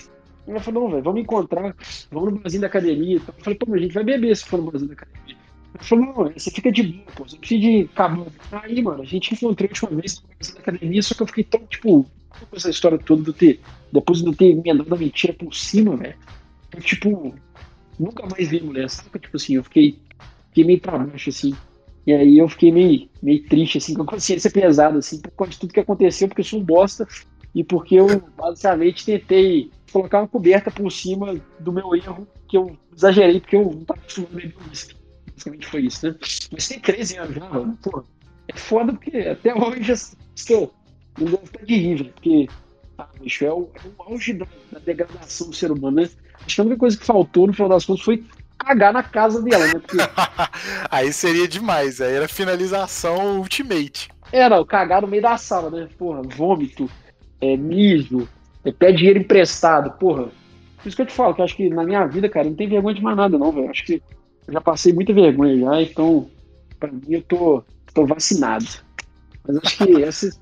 Ela 0.47 0.61
falou, 0.61 0.85
não, 0.85 0.91
velho, 0.93 1.03
vamos 1.03 1.21
encontrar, 1.21 1.77
vamos 2.11 2.33
no 2.33 2.39
barzinho 2.41 2.63
da 2.63 2.69
academia. 2.69 3.17
Eu 3.17 3.45
falei, 3.45 3.59
pô, 3.59 3.75
a 3.75 3.79
gente 3.79 3.93
vai 3.93 4.03
beber 4.03 4.35
se 4.35 4.47
for 4.47 4.57
no 4.57 4.71
barzinho 4.71 4.89
da 4.89 4.95
academia. 4.95 5.37
Ela 5.75 5.85
falou, 5.85 6.07
não, 6.07 6.33
você 6.33 6.51
fica 6.51 6.73
de 6.73 6.83
boa, 6.85 7.05
pô, 7.15 7.29
você 7.29 7.37
precisa 7.37 7.61
de 7.61 7.91
acabar. 7.93 8.27
Aí, 8.51 8.81
mano, 8.83 9.03
a 9.03 9.07
gente 9.07 9.35
encontrou 9.35 9.67
a 9.67 9.71
última 9.71 10.01
vez 10.01 10.23
no 10.23 10.29
barzinho 10.29 10.55
da 10.55 10.61
academia, 10.63 11.03
só 11.03 11.15
que 11.15 11.23
eu 11.23 11.27
fiquei 11.27 11.45
tão, 11.45 11.67
tipo, 11.67 12.07
com 12.31 12.57
essa 12.57 12.71
história 12.71 12.99
toda 12.99 13.23
do 13.23 13.33
ter, 13.35 13.61
depois 13.93 14.23
de 14.23 14.27
eu 14.27 14.35
ter 14.35 14.53
emendado 14.53 14.95
a 14.95 14.97
mentira 14.97 15.35
por 15.35 15.55
cima, 15.55 15.97
velho. 15.99 16.17
Tipo, 16.81 17.35
nunca 17.99 18.27
mais 18.27 18.49
vi 18.49 18.63
mulher, 18.63 18.89
sabe? 18.89 19.19
Tipo 19.19 19.37
assim, 19.37 19.57
eu 19.57 19.65
fiquei, 19.65 19.99
fiquei 20.49 20.65
meio 20.65 20.81
pra 20.81 20.97
baixo, 20.97 21.29
assim. 21.29 21.55
E 22.07 22.13
aí 22.13 22.39
eu 22.39 22.49
fiquei 22.49 22.73
meio, 22.73 23.09
meio 23.23 23.45
triste, 23.45 23.79
assim, 23.79 23.95
com 23.95 24.03
a 24.03 24.07
consciência 24.07 24.51
pesada, 24.51 24.99
assim, 24.99 25.21
por 25.21 25.31
conta 25.33 25.51
de 25.51 25.59
tudo 25.59 25.75
que 25.75 25.81
aconteceu, 25.81 26.29
porque 26.29 26.41
eu 26.41 26.45
sou 26.45 26.61
um 26.61 26.65
bosta 26.65 27.07
e 27.55 27.63
porque 27.63 27.97
eu 27.97 28.07
basicamente 28.37 29.05
tentei 29.05 29.71
colocar 29.93 30.21
uma 30.21 30.29
coberta 30.29 30.71
por 30.71 30.91
cima 30.91 31.35
do 31.59 31.73
meu 31.73 31.95
erro, 31.95 32.27
que 32.47 32.57
eu 32.57 32.77
exagerei, 32.95 33.41
porque 33.41 33.57
eu 33.57 33.65
não 33.65 33.83
estava 33.83 34.01
acostumado 34.01 34.33
a 34.33 34.37
beber 34.37 34.57
uísque. 34.69 34.95
Basicamente 35.33 35.67
foi 35.67 35.81
isso, 35.83 36.07
né? 36.09 36.17
Mas 36.53 36.69
tem 36.69 36.81
13 36.81 37.17
anos 37.19 37.35
já, 37.35 37.49
mano. 37.49 37.79
Pô, 37.83 38.05
é 38.49 38.57
foda 38.57 38.93
porque 38.93 39.19
até 39.19 39.55
hoje 39.55 39.93
estou. 40.35 40.73
Não 41.19 41.27
devo 41.27 41.45
estar 41.45 41.65
de 41.65 41.75
rir, 41.75 42.13
porque 42.13 42.49
ah, 42.99 43.09
bicho, 43.21 43.45
é 43.45 43.53
o, 43.53 43.69
é 43.75 43.81
o 43.87 44.03
auge 44.03 44.33
da, 44.33 44.47
da, 44.73 44.79
degradação 44.81 45.51
do 45.51 45.55
ser 45.55 45.71
humano, 45.71 46.03
né? 46.03 46.11
Acho 46.45 46.57
que 46.57 46.61
a 46.61 46.65
única 46.65 46.79
coisa 46.79 46.97
que 46.97 47.05
faltou 47.05 47.47
no 47.47 47.53
final 47.53 47.69
das 47.69 47.85
contas 47.85 48.05
foi 48.05 48.25
cagar 48.59 48.93
na 48.93 49.03
casa 49.03 49.41
dela, 49.41 49.67
né? 49.67 49.75
Porque... 49.75 49.97
aí 50.91 51.13
seria 51.13 51.47
demais, 51.47 52.01
aí 52.01 52.15
era 52.15 52.29
finalização 52.29 53.39
ultimate. 53.39 54.09
Era, 54.33 54.61
o 54.61 54.67
cagar 54.67 55.03
no 55.03 55.09
meio 55.09 55.23
da 55.23 55.37
sala, 55.39 55.71
né? 55.71 55.89
Porra, 55.97 56.23
vômito, 56.23 56.91
é, 57.41 57.57
mijo, 57.57 58.29
é, 58.65 58.73
pé 58.73 58.93
dinheiro 58.93 59.21
emprestado, 59.21 59.91
porra. 59.99 60.25
Por 60.77 60.89
isso 60.89 60.97
que 60.97 61.03
eu 61.03 61.07
te 61.07 61.13
falo, 61.13 61.35
que 61.35 61.41
eu 61.41 61.45
acho 61.45 61.57
que 61.57 61.71
na 61.71 61.85
minha 61.85 62.07
vida, 62.07 62.29
cara, 62.29 62.47
não 62.47 62.55
tem 62.55 62.69
vergonha 62.69 62.95
de 62.95 63.03
mais 63.03 63.17
nada, 63.17 63.39
não, 63.39 63.51
velho. 63.53 63.71
Acho 63.71 63.85
que 63.85 64.03
eu 64.47 64.53
já 64.53 64.61
passei 64.61 64.93
muita 64.93 65.13
vergonha 65.13 65.59
já, 65.59 65.83
então, 65.83 66.29
pra 66.79 66.91
mim, 66.91 67.03
eu 67.09 67.23
tô, 67.23 67.65
tô 67.95 68.07
vacinado. 68.07 68.67
Mas 69.47 69.57
acho 69.57 69.87
que 69.87 70.03
essa, 70.03 70.41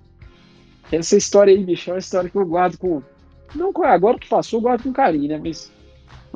essa 0.91 1.17
história 1.17 1.55
aí, 1.55 1.63
bicho, 1.63 1.91
é 1.91 1.95
uma 1.95 1.99
história 1.99 2.29
que 2.29 2.37
eu 2.37 2.47
guardo 2.47 2.77
com. 2.77 3.03
Não, 3.55 3.73
agora 3.85 4.19
que 4.19 4.29
passou, 4.29 4.59
eu 4.59 4.63
guardo 4.63 4.83
com 4.83 4.93
carinho, 4.93 5.29
né? 5.29 5.41
Mas 5.43 5.71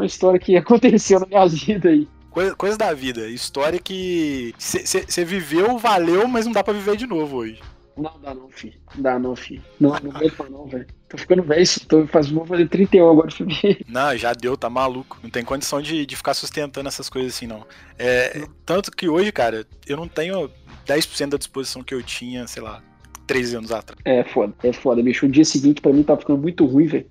uma 0.00 0.06
história 0.06 0.38
que 0.38 0.56
aconteceu 0.58 1.20
na 1.20 1.26
minha 1.26 1.46
vida 1.46 1.88
aí. 1.88 2.08
Coisa, 2.30 2.54
coisa 2.54 2.78
da 2.78 2.92
vida, 2.92 3.28
história 3.28 3.78
que 3.78 4.54
você 4.56 5.24
viveu, 5.24 5.78
valeu, 5.78 6.28
mas 6.28 6.46
não 6.46 6.52
dá 6.52 6.62
pra 6.62 6.72
viver 6.72 6.96
de 6.96 7.06
novo 7.06 7.38
hoje. 7.38 7.60
Não 7.96 8.18
dá 8.22 8.32
não, 8.32 8.48
filho. 8.48 8.74
Não 8.94 9.02
dá 9.02 9.18
não, 9.18 9.36
filho. 9.36 9.62
Não, 9.80 9.90
não 9.90 10.16
aguento 10.16 10.50
não, 10.50 10.66
velho. 10.66 10.86
Tô 11.08 11.18
ficando 11.18 11.42
velho, 11.42 11.66
tô 11.88 12.06
faz, 12.06 12.30
vou 12.30 12.46
fazer 12.46 12.68
31 12.68 13.10
agora, 13.10 13.30
filho. 13.32 13.50
Não, 13.88 14.16
já 14.16 14.32
deu, 14.32 14.56
tá 14.56 14.70
maluco. 14.70 15.18
Não 15.24 15.28
tem 15.28 15.44
condição 15.44 15.82
de, 15.82 16.06
de 16.06 16.16
ficar 16.16 16.34
sustentando 16.34 16.86
essas 16.86 17.10
coisas 17.10 17.34
assim, 17.34 17.48
não. 17.48 17.66
É, 17.98 18.46
tanto 18.64 18.92
que 18.92 19.08
hoje, 19.08 19.32
cara, 19.32 19.66
eu 19.88 19.96
não 19.96 20.06
tenho 20.06 20.48
10% 20.86 21.30
da 21.30 21.36
disposição 21.36 21.82
que 21.82 21.92
eu 21.92 22.00
tinha, 22.00 22.46
sei 22.46 22.62
lá, 22.62 22.80
13 23.26 23.56
anos 23.56 23.72
atrás. 23.72 24.00
É 24.04 24.22
foda, 24.22 24.54
é 24.62 24.72
foda, 24.72 25.02
bicho. 25.02 25.26
O 25.26 25.28
dia 25.28 25.44
seguinte 25.44 25.80
pra 25.80 25.92
mim 25.92 26.04
tá 26.04 26.16
ficando 26.16 26.40
muito 26.40 26.64
ruim, 26.64 26.86
velho. 26.86 27.06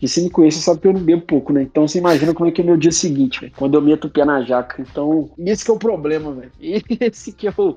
E 0.00 0.06
se 0.06 0.22
me 0.22 0.30
conhece, 0.30 0.62
sabe 0.62 0.80
que 0.80 0.86
eu 0.86 0.92
não 0.92 1.00
bebo 1.00 1.22
pouco, 1.22 1.52
né? 1.52 1.62
Então 1.62 1.86
você 1.86 1.98
imagina 1.98 2.32
como 2.32 2.48
é 2.48 2.52
que 2.52 2.60
é 2.60 2.64
meu 2.64 2.76
dia 2.76 2.92
seguinte, 2.92 3.40
véio, 3.40 3.52
quando 3.56 3.74
eu 3.74 3.82
meto 3.82 4.06
o 4.06 4.10
pé 4.10 4.24
na 4.24 4.42
jaca. 4.42 4.80
Então, 4.80 5.30
esse 5.38 5.64
que 5.64 5.70
é 5.70 5.74
o 5.74 5.78
problema, 5.78 6.32
velho. 6.32 6.52
Esse 7.00 7.32
que 7.32 7.48
é 7.48 7.54
o, 7.56 7.76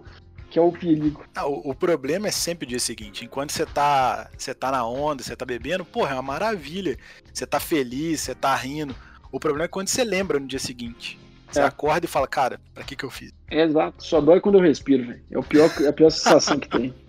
que 0.49 0.59
é 0.59 0.61
o 0.61 0.71
perigo. 0.71 1.23
Ah, 1.35 1.47
o, 1.47 1.71
o, 1.71 1.75
problema 1.75 2.27
é 2.27 2.31
sempre 2.31 2.65
o 2.65 2.69
dia 2.69 2.79
seguinte. 2.79 3.25
Enquanto 3.25 3.51
você 3.51 3.65
tá, 3.65 4.29
você 4.37 4.53
tá 4.53 4.69
na 4.69 4.85
onda, 4.85 5.23
você 5.23 5.35
tá 5.35 5.45
bebendo, 5.45 5.83
porra, 5.83 6.11
é 6.11 6.13
uma 6.13 6.21
maravilha. 6.21 6.97
Você 7.33 7.47
tá 7.47 7.59
feliz, 7.59 8.21
você 8.21 8.35
tá 8.35 8.53
rindo. 8.55 8.95
O 9.31 9.39
problema 9.39 9.65
é 9.65 9.67
quando 9.67 9.87
você 9.87 10.03
lembra 10.03 10.39
no 10.39 10.45
dia 10.45 10.59
seguinte. 10.59 11.17
Você 11.49 11.61
é. 11.61 11.63
acorda 11.63 12.05
e 12.05 12.09
fala, 12.09 12.27
cara, 12.27 12.59
pra 12.73 12.83
que 12.83 12.95
que 12.95 13.03
eu 13.03 13.09
fiz? 13.09 13.33
É, 13.49 13.63
exato. 13.63 14.03
Só 14.03 14.21
dói 14.21 14.39
quando 14.39 14.57
eu 14.57 14.61
respiro, 14.61 15.07
velho. 15.07 15.21
É 15.31 15.39
o 15.39 15.43
pior, 15.43 15.69
é 15.81 15.87
a 15.87 15.93
pior 15.93 16.09
sensação 16.09 16.59
que 16.59 16.69
tem. 16.69 16.93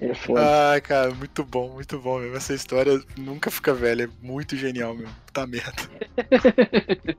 É 0.00 0.14
foda. 0.14 0.74
Ah, 0.74 0.80
cara, 0.80 1.10
muito 1.14 1.44
bom, 1.44 1.70
muito 1.70 1.98
bom 1.98 2.18
mesmo. 2.18 2.36
Essa 2.36 2.54
história 2.54 3.00
nunca 3.16 3.50
fica 3.50 3.72
velha, 3.72 4.04
é 4.04 4.08
muito 4.26 4.56
genial 4.56 4.94
mesmo. 4.94 5.14
Tá 5.32 5.46
merda. 5.46 5.82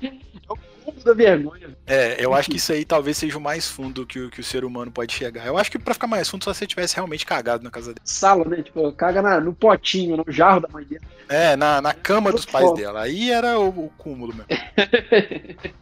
é 0.00 0.12
o 0.48 0.56
fundo 0.56 1.04
da 1.04 1.12
vergonha. 1.12 1.76
É, 1.86 2.24
eu 2.24 2.34
acho 2.34 2.50
que 2.50 2.56
isso 2.56 2.72
aí 2.72 2.84
talvez 2.84 3.16
seja 3.16 3.36
o 3.36 3.40
mais 3.40 3.68
fundo 3.68 4.06
que, 4.06 4.20
o, 4.20 4.30
que 4.30 4.40
o 4.40 4.44
ser 4.44 4.64
humano 4.64 4.90
pode 4.90 5.12
chegar. 5.12 5.46
Eu 5.46 5.58
acho 5.58 5.70
que 5.70 5.78
pra 5.78 5.94
ficar 5.94 6.06
mais 6.06 6.28
fundo, 6.28 6.44
só 6.44 6.52
se 6.52 6.60
você 6.60 6.66
tivesse 6.66 6.94
realmente 6.94 7.26
cagado 7.26 7.62
na 7.64 7.70
casa 7.70 7.94
dele. 7.94 8.00
Sala, 8.04 8.44
né? 8.44 8.62
Tipo, 8.62 8.92
caga 8.92 9.20
na, 9.20 9.40
no 9.40 9.52
potinho, 9.52 10.16
no 10.16 10.24
jarro 10.28 10.60
da 10.60 10.68
mãe 10.68 10.84
dele. 10.84 11.04
É, 11.28 11.56
na, 11.56 11.80
na 11.80 11.94
cama 11.94 12.32
dos 12.32 12.44
pais 12.46 12.72
dela. 12.74 13.02
Aí 13.02 13.30
era 13.30 13.58
o, 13.58 13.68
o 13.68 13.92
cúmulo 13.96 14.34
mesmo. 14.34 14.46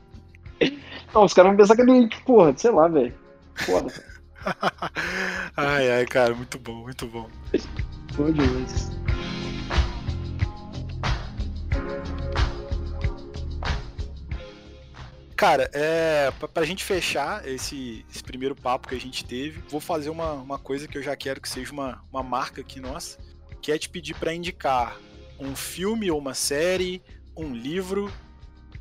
Não, 1.15 1.25
os 1.25 1.33
caras 1.33 1.51
vão 1.51 1.57
pensar 1.57 1.75
que 1.75 1.83
ele, 1.83 2.09
porra, 2.27 2.53
sei 2.57 2.71
lá, 2.71 2.87
velho. 2.89 3.15
Foda. 3.55 3.93
ai, 5.57 5.91
ai, 5.91 6.07
cara, 6.07 6.35
muito 6.35 6.59
bom, 6.59 6.83
muito 6.83 7.07
bom. 7.07 7.29
Bom 8.17 8.31
demais. 8.33 8.91
Cara, 15.39 15.71
é, 15.73 16.33
pra, 16.33 16.49
pra 16.49 16.65
gente 16.65 16.83
fechar 16.83 17.47
esse, 17.47 18.05
esse, 18.11 18.25
primeiro 18.25 18.57
papo 18.57 18.89
que 18.89 18.97
a 18.97 19.01
gente 19.01 19.25
teve, 19.25 19.63
vou 19.69 19.81
fazer 19.81 20.11
uma, 20.11 20.33
uma 20.33 20.59
coisa 20.59 20.89
que 20.89 20.99
eu 20.99 21.03
já 21.03 21.15
quero 21.15 21.41
que 21.41 21.49
seja 21.49 21.73
uma, 21.73 22.05
uma 22.13 22.25
marca 22.25 22.61
aqui 22.61 22.81
nossa, 22.81 23.19
que 23.63 23.71
é 23.71 23.79
te 23.79 23.89
pedir 23.89 24.15
para 24.15 24.35
indicar 24.35 24.97
um 25.39 25.55
filme 25.55 26.11
ou 26.11 26.19
uma 26.19 26.35
série, 26.35 27.01
um 27.37 27.55
livro 27.55 28.13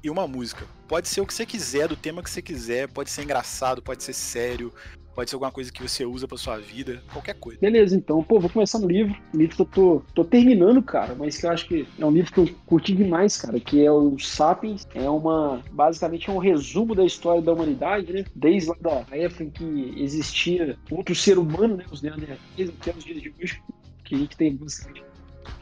e 0.03 0.09
uma 0.09 0.27
música. 0.27 0.65
Pode 0.87 1.07
ser 1.07 1.21
o 1.21 1.27
que 1.27 1.33
você 1.35 1.45
quiser, 1.45 1.87
do 1.87 1.95
tema 1.95 2.23
que 2.23 2.29
você 2.31 2.41
quiser, 2.41 2.87
pode 2.87 3.11
ser 3.11 3.21
engraçado, 3.21 3.79
pode 3.79 4.03
ser 4.03 4.13
sério, 4.13 4.73
pode 5.17 5.31
ser 5.31 5.35
alguma 5.35 5.51
coisa 5.51 5.71
que 5.71 5.81
você 5.81 6.05
usa 6.05 6.27
pra 6.27 6.37
sua 6.37 6.59
vida, 6.59 7.01
qualquer 7.11 7.33
coisa. 7.33 7.59
Beleza, 7.59 7.95
então, 7.95 8.21
pô, 8.21 8.39
vou 8.39 8.51
começar 8.51 8.77
no 8.77 8.87
livro, 8.87 9.15
um 9.33 9.37
livro 9.39 9.55
que 9.55 9.61
eu 9.63 9.65
tô, 9.65 10.03
tô 10.13 10.23
terminando, 10.23 10.79
cara, 10.79 11.15
mas 11.15 11.39
que 11.39 11.47
eu 11.47 11.49
acho 11.49 11.67
que 11.67 11.87
é 11.97 12.05
um 12.05 12.11
livro 12.11 12.31
que 12.31 12.39
eu 12.39 12.49
curti 12.67 12.93
demais, 12.93 13.35
cara, 13.35 13.59
que 13.59 13.83
é 13.83 13.91
o 13.91 14.19
Sapiens, 14.19 14.87
é 14.93 15.09
uma, 15.09 15.59
basicamente 15.71 16.29
é 16.29 16.31
um 16.31 16.37
resumo 16.37 16.93
da 16.93 17.03
história 17.03 17.41
da 17.41 17.51
humanidade, 17.51 18.13
né, 18.13 18.25
desde 18.35 18.69
lá 18.69 18.75
da 18.79 19.17
época 19.17 19.45
em 19.45 19.49
que 19.49 19.95
existia 19.97 20.77
outro 20.91 21.15
ser 21.15 21.39
humano, 21.39 21.77
né, 21.77 21.85
os 21.89 22.03
Neandertais, 22.03 22.69
até 22.79 22.91
os 22.91 23.03
dias 23.03 23.19
de 23.19 23.33
hoje, 23.41 23.59
que 24.03 24.13
a 24.13 24.17
gente 24.19 24.37
tem 24.37 24.55
basicamente 24.55 25.03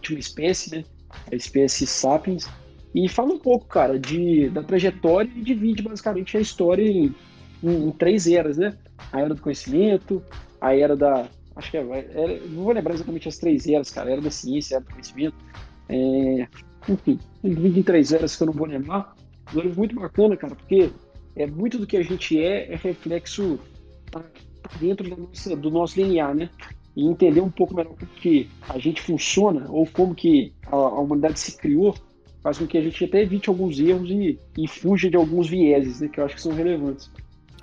uma 0.10 0.20
espécie, 0.20 0.76
né, 0.76 0.84
a 1.32 1.34
espécie 1.34 1.88
Sapiens, 1.88 2.46
E 2.94 3.08
fala 3.08 3.34
um 3.34 3.40
pouco, 3.40 3.68
cara, 3.68 3.98
de, 3.98 4.50
da 4.50 4.62
trajetória 4.62 5.32
e 5.34 5.42
divide 5.42 5.82
basicamente 5.82 6.36
a 6.36 6.42
história 6.42 6.84
em, 6.84 7.16
em, 7.64 7.88
em 7.88 7.92
três 7.92 8.28
eras, 8.28 8.58
né? 8.58 8.78
A 9.12 9.22
era 9.22 9.34
do 9.34 9.42
conhecimento, 9.42 10.24
a 10.60 10.76
era 10.76 10.96
da. 10.96 11.28
Acho 11.56 11.72
que 11.72 11.78
é. 11.78 11.82
Era, 11.82 12.40
não 12.48 12.64
vou 12.64 12.74
lembrar 12.74 12.94
exatamente 12.94 13.28
as 13.28 13.38
três 13.38 13.68
eras, 13.68 13.90
cara. 13.92 14.12
Era 14.12 14.22
da 14.22 14.32
ciência, 14.32 14.76
era 14.76 14.84
do 14.84 14.92
conhecimento. 14.92 15.36
É, 15.90 16.48
enfim, 16.90 17.20
em 17.44 17.84
três 17.84 18.12
eras 18.12 18.36
que 18.36 18.44
eu 18.44 18.48
não 18.48 18.54
vou 18.54 18.68
lembrar. 18.68 19.16
Um 19.54 19.60
livro 19.60 19.78
muito 19.78 19.96
bacana, 19.96 20.36
cara, 20.36 20.56
porque 20.56 20.90
é 21.36 21.46
muito 21.46 21.78
do 21.78 21.86
que 21.86 21.98
a 21.98 22.04
gente 22.04 22.40
é, 22.40 22.72
é 22.72 22.76
reflexo 22.76 23.60
tá, 24.12 24.24
dentro 24.80 25.08
nossa, 25.08 25.56
do 25.56 25.70
nosso 25.70 25.96
DNA, 25.96 26.34
né? 26.34 26.50
E 26.96 27.06
entender 27.06 27.42
um 27.42 27.50
pouco 27.50 27.76
melhor 27.76 27.94
como 27.94 28.12
que 28.12 28.50
a 28.70 28.80
gente 28.80 29.02
funciona 29.02 29.68
ou 29.70 29.86
como 29.86 30.16
que 30.16 30.54
a, 30.68 30.76
a 30.76 31.00
humanidade 31.00 31.40
se 31.40 31.58
criou 31.58 31.94
faz 32.46 32.60
com 32.60 32.68
que 32.68 32.78
a 32.78 32.82
gente 32.82 33.04
até 33.04 33.24
evite 33.24 33.50
alguns 33.50 33.80
erros 33.80 34.08
e, 34.12 34.38
e 34.56 34.68
fuja 34.68 35.10
de 35.10 35.18
alguns 35.18 35.50
vieses, 35.50 36.00
né, 36.00 36.08
que 36.08 36.20
eu 36.20 36.26
acho 36.26 36.36
que 36.36 36.42
são 36.42 36.54
relevantes. 36.54 37.10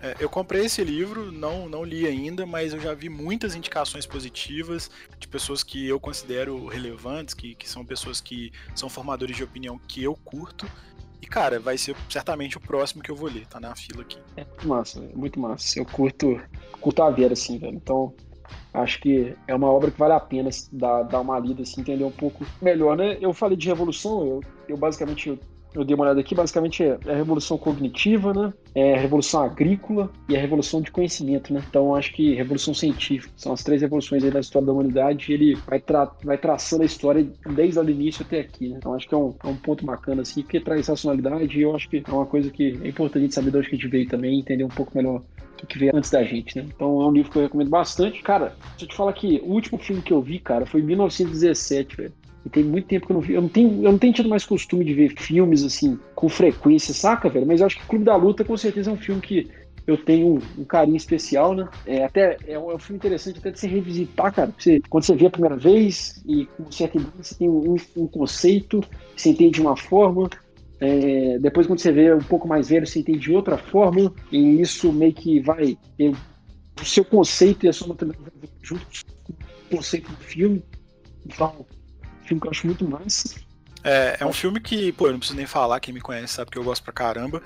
É, 0.03 0.17
eu 0.19 0.29
comprei 0.29 0.65
esse 0.65 0.83
livro, 0.83 1.31
não, 1.31 1.69
não 1.69 1.85
li 1.85 2.09
ainda, 2.09 2.45
mas 2.45 2.75
eu 2.75 2.81
já 2.81 2.93
vi 2.93 3.09
muitas 3.09 3.55
indicações 3.55 4.05
positivas 4.05 4.91
de 5.17 5.29
pessoas 5.29 5.63
que 5.63 5.89
eu 5.89 6.01
considero 6.01 6.67
relevantes, 6.67 7.35
que, 7.35 7.55
que 7.55 7.69
são 7.69 7.85
pessoas 7.85 8.21
que 8.21 8.51
são 8.75 8.89
formadores 8.89 9.37
de 9.37 9.45
opinião 9.45 9.79
que 9.79 10.03
eu 10.03 10.17
curto. 10.25 10.67
E, 11.21 11.27
cara, 11.27 11.61
vai 11.61 11.79
ser 11.79 11.95
certamente 12.11 12.57
o 12.57 12.61
próximo 12.61 13.01
que 13.01 13.13
eu 13.13 13.15
vou 13.15 13.31
ler, 13.31 13.47
tá 13.47 13.61
na 13.61 13.77
fila 13.77 14.03
aqui. 14.03 14.19
É 14.37 14.45
muito 14.45 14.69
massa, 14.69 14.99
é 14.99 15.17
muito 15.17 15.39
massa. 15.39 15.79
Eu 15.79 15.87
curto, 15.87 16.41
curto 16.81 17.01
a 17.01 17.09
Vera, 17.09 17.35
assim, 17.35 17.59
velho. 17.59 17.77
Então, 17.77 18.13
acho 18.75 19.01
que 19.01 19.37
é 19.47 19.55
uma 19.55 19.71
obra 19.71 19.93
que 19.93 19.99
vale 20.01 20.15
a 20.15 20.21
pena 20.21 20.51
dar, 20.73 21.05
dar 21.05 21.21
uma 21.21 21.39
lida, 21.39 21.63
assim, 21.63 21.81
entender 21.81 22.03
um 22.03 22.11
pouco 22.11 22.45
melhor, 22.61 22.97
né? 22.97 23.19
Eu 23.21 23.33
falei 23.33 23.57
de 23.57 23.69
revolução, 23.69 24.27
eu, 24.27 24.41
eu 24.69 24.77
basicamente 24.77 25.29
eu 25.29 25.39
dei 25.85 25.95
uma 25.95 26.05
olhada 26.05 26.21
aqui, 26.21 26.35
basicamente 26.35 26.83
é 26.83 26.99
a 27.07 27.15
revolução 27.15 27.57
cognitiva, 27.57 28.33
né? 28.33 28.53
É 28.75 28.95
a 28.95 29.01
revolução 29.01 29.43
agrícola 29.43 30.11
e 30.29 30.37
a 30.37 30.41
revolução 30.41 30.81
de 30.81 30.91
conhecimento, 30.91 31.53
né? 31.53 31.63
Então 31.69 31.95
acho 31.95 32.13
que 32.13 32.35
revolução 32.35 32.75
científica 32.75 33.33
são 33.37 33.53
as 33.53 33.63
três 33.63 33.83
revoluções 33.83 34.23
da 34.23 34.41
história 34.41 34.67
da 34.67 34.73
humanidade 34.73 35.33
ele 35.33 35.55
vai, 35.67 35.81
tra 35.81 36.11
vai 36.23 36.39
traçando 36.39 36.83
a 36.83 36.87
história 36.87 37.27
desde 37.55 37.79
o 37.79 37.91
início 37.91 38.25
até 38.25 38.41
aqui, 38.41 38.69
né? 38.69 38.77
Então 38.79 38.95
acho 38.95 39.09
que 39.09 39.15
é 39.15 39.19
um, 39.19 39.35
é 39.43 39.49
um 39.49 39.57
ponto 39.57 39.85
bacana, 39.85 40.23
assim, 40.23 40.43
porque 40.43 40.61
traz 40.61 40.89
racionalidade 40.89 41.59
e 41.59 41.63
eu 41.63 41.75
acho 41.75 41.89
que 41.89 42.03
é 42.07 42.13
uma 42.13 42.27
coisa 42.27 42.51
que 42.51 42.79
é 42.83 42.89
importante 42.89 43.19
a 43.19 43.21
gente 43.23 43.35
saber 43.35 43.51
de 43.51 43.59
onde 43.59 43.69
que 43.69 43.75
a 43.75 43.79
gente 43.79 43.89
veio 43.91 44.09
também, 44.09 44.39
entender 44.39 44.65
um 44.65 44.69
pouco 44.69 44.93
melhor 44.97 45.23
o 45.63 45.67
que 45.67 45.79
veio 45.79 45.95
antes 45.95 46.11
da 46.11 46.23
gente, 46.25 46.57
né? 46.57 46.67
Então 46.75 47.01
é 47.01 47.07
um 47.07 47.13
livro 47.13 47.31
que 47.31 47.39
eu 47.39 47.43
recomendo 47.43 47.71
bastante. 47.71 48.23
Cara, 48.23 48.57
se 48.77 48.85
eu 48.85 48.89
te 48.89 48.97
falar 48.97 49.13
que 49.13 49.41
o 49.45 49.53
último 49.53 49.79
filme 49.79 50.03
que 50.03 50.13
eu 50.13 50.21
vi, 50.21 50.39
cara, 50.39 50.67
foi 50.67 50.81
em 50.81 50.85
1917, 50.85 51.97
velho. 51.97 52.13
E 52.45 52.51
tem 52.51 52.65
muito 52.65 52.89
tempo 52.89 53.07
que 53.07 53.13
eu 53.13 53.15
não 53.15 53.21
vi. 53.21 53.35
Eu 53.35 53.43
não, 53.43 53.49
tenho, 53.49 53.85
eu 53.85 53.93
não 53.93 53.99
tenho 53.99 54.13
tido 54.13 54.29
mais 54.29 54.45
costume 54.45 54.85
de 54.85 54.95
ver 54.95 55.15
filmes 55.17 55.63
assim 55.63 55.99
com 56.15 56.29
frequência, 56.29 56.93
saca, 56.93 57.29
velho? 57.29 57.47
Mas 57.47 57.61
eu 57.61 57.67
acho 57.67 57.79
que 57.79 57.87
Clube 57.87 58.05
da 58.05 58.17
Luta 58.17 58.45
com 58.45 58.57
certeza 58.57 58.91
é 58.91 58.95
um 58.95 58.99
filme 58.99 59.21
que 59.21 59.49
eu 59.87 59.97
tenho 59.97 60.41
um, 60.59 60.65
carinho 60.65 60.97
especial, 60.97 61.55
né? 61.55 61.69
É, 61.87 62.05
até, 62.05 62.37
é 62.47 62.59
um, 62.59 62.71
é 62.71 62.75
um, 62.75 62.79
filme 62.79 62.99
interessante 62.99 63.39
até 63.39 63.51
de 63.51 63.59
se 63.59 63.67
revisitar, 63.67 64.33
cara. 64.33 64.55
Você, 64.57 64.81
quando 64.89 65.05
você 65.05 65.15
vê 65.15 65.27
a 65.27 65.31
primeira 65.31 65.57
vez 65.57 66.23
e 66.27 66.47
com 66.47 66.71
certa 66.71 66.99
idade 66.99 67.13
você 67.17 67.35
tem 67.35 67.49
um, 67.49 67.77
um 67.97 68.07
conceito, 68.07 68.83
você 69.17 69.31
entende 69.31 69.55
de 69.55 69.61
uma 69.61 69.77
forma. 69.77 70.29
É, 70.81 71.39
depois, 71.39 71.67
quando 71.67 71.79
você 71.79 71.93
vê 71.93 72.13
um 72.13 72.21
pouco 72.21 72.47
mais 72.49 72.69
velho, 72.69 72.87
você 72.87 73.01
entende 73.01 73.21
de 73.21 73.33
outra 73.33 73.57
forma. 73.57 74.13
E 74.31 74.61
isso 74.61 74.93
meio 74.93 75.13
que 75.13 75.41
vai. 75.41 75.77
o 76.81 76.85
seu 76.85 77.05
conceito 77.05 77.67
e 77.67 77.69
a 77.69 77.73
sua 77.73 77.89
maternidade 77.89 78.25
juntos 78.63 79.05
com 79.25 79.33
o 79.33 79.77
conceito 79.77 80.11
do 80.11 80.17
filme. 80.19 80.63
Então, 81.27 81.67
filme 82.33 82.41
que 82.41 82.47
eu 82.47 82.51
acho 82.51 82.67
muito 82.67 82.89
massa. 82.89 83.35
É, 83.85 84.19
é 84.21 84.27
um 84.27 84.33
filme 84.33 84.61
que, 84.61 84.93
pô, 84.93 85.07
eu 85.07 85.13
não 85.13 85.19
preciso 85.19 85.37
nem 85.37 85.47
falar, 85.47 85.81
quem 85.81 85.93
me 85.93 86.01
conhece 86.01 86.35
sabe 86.35 86.51
que 86.51 86.59
eu 86.59 86.65
gosto 86.65 86.83
pra 86.83 86.93
caramba. 86.93 87.43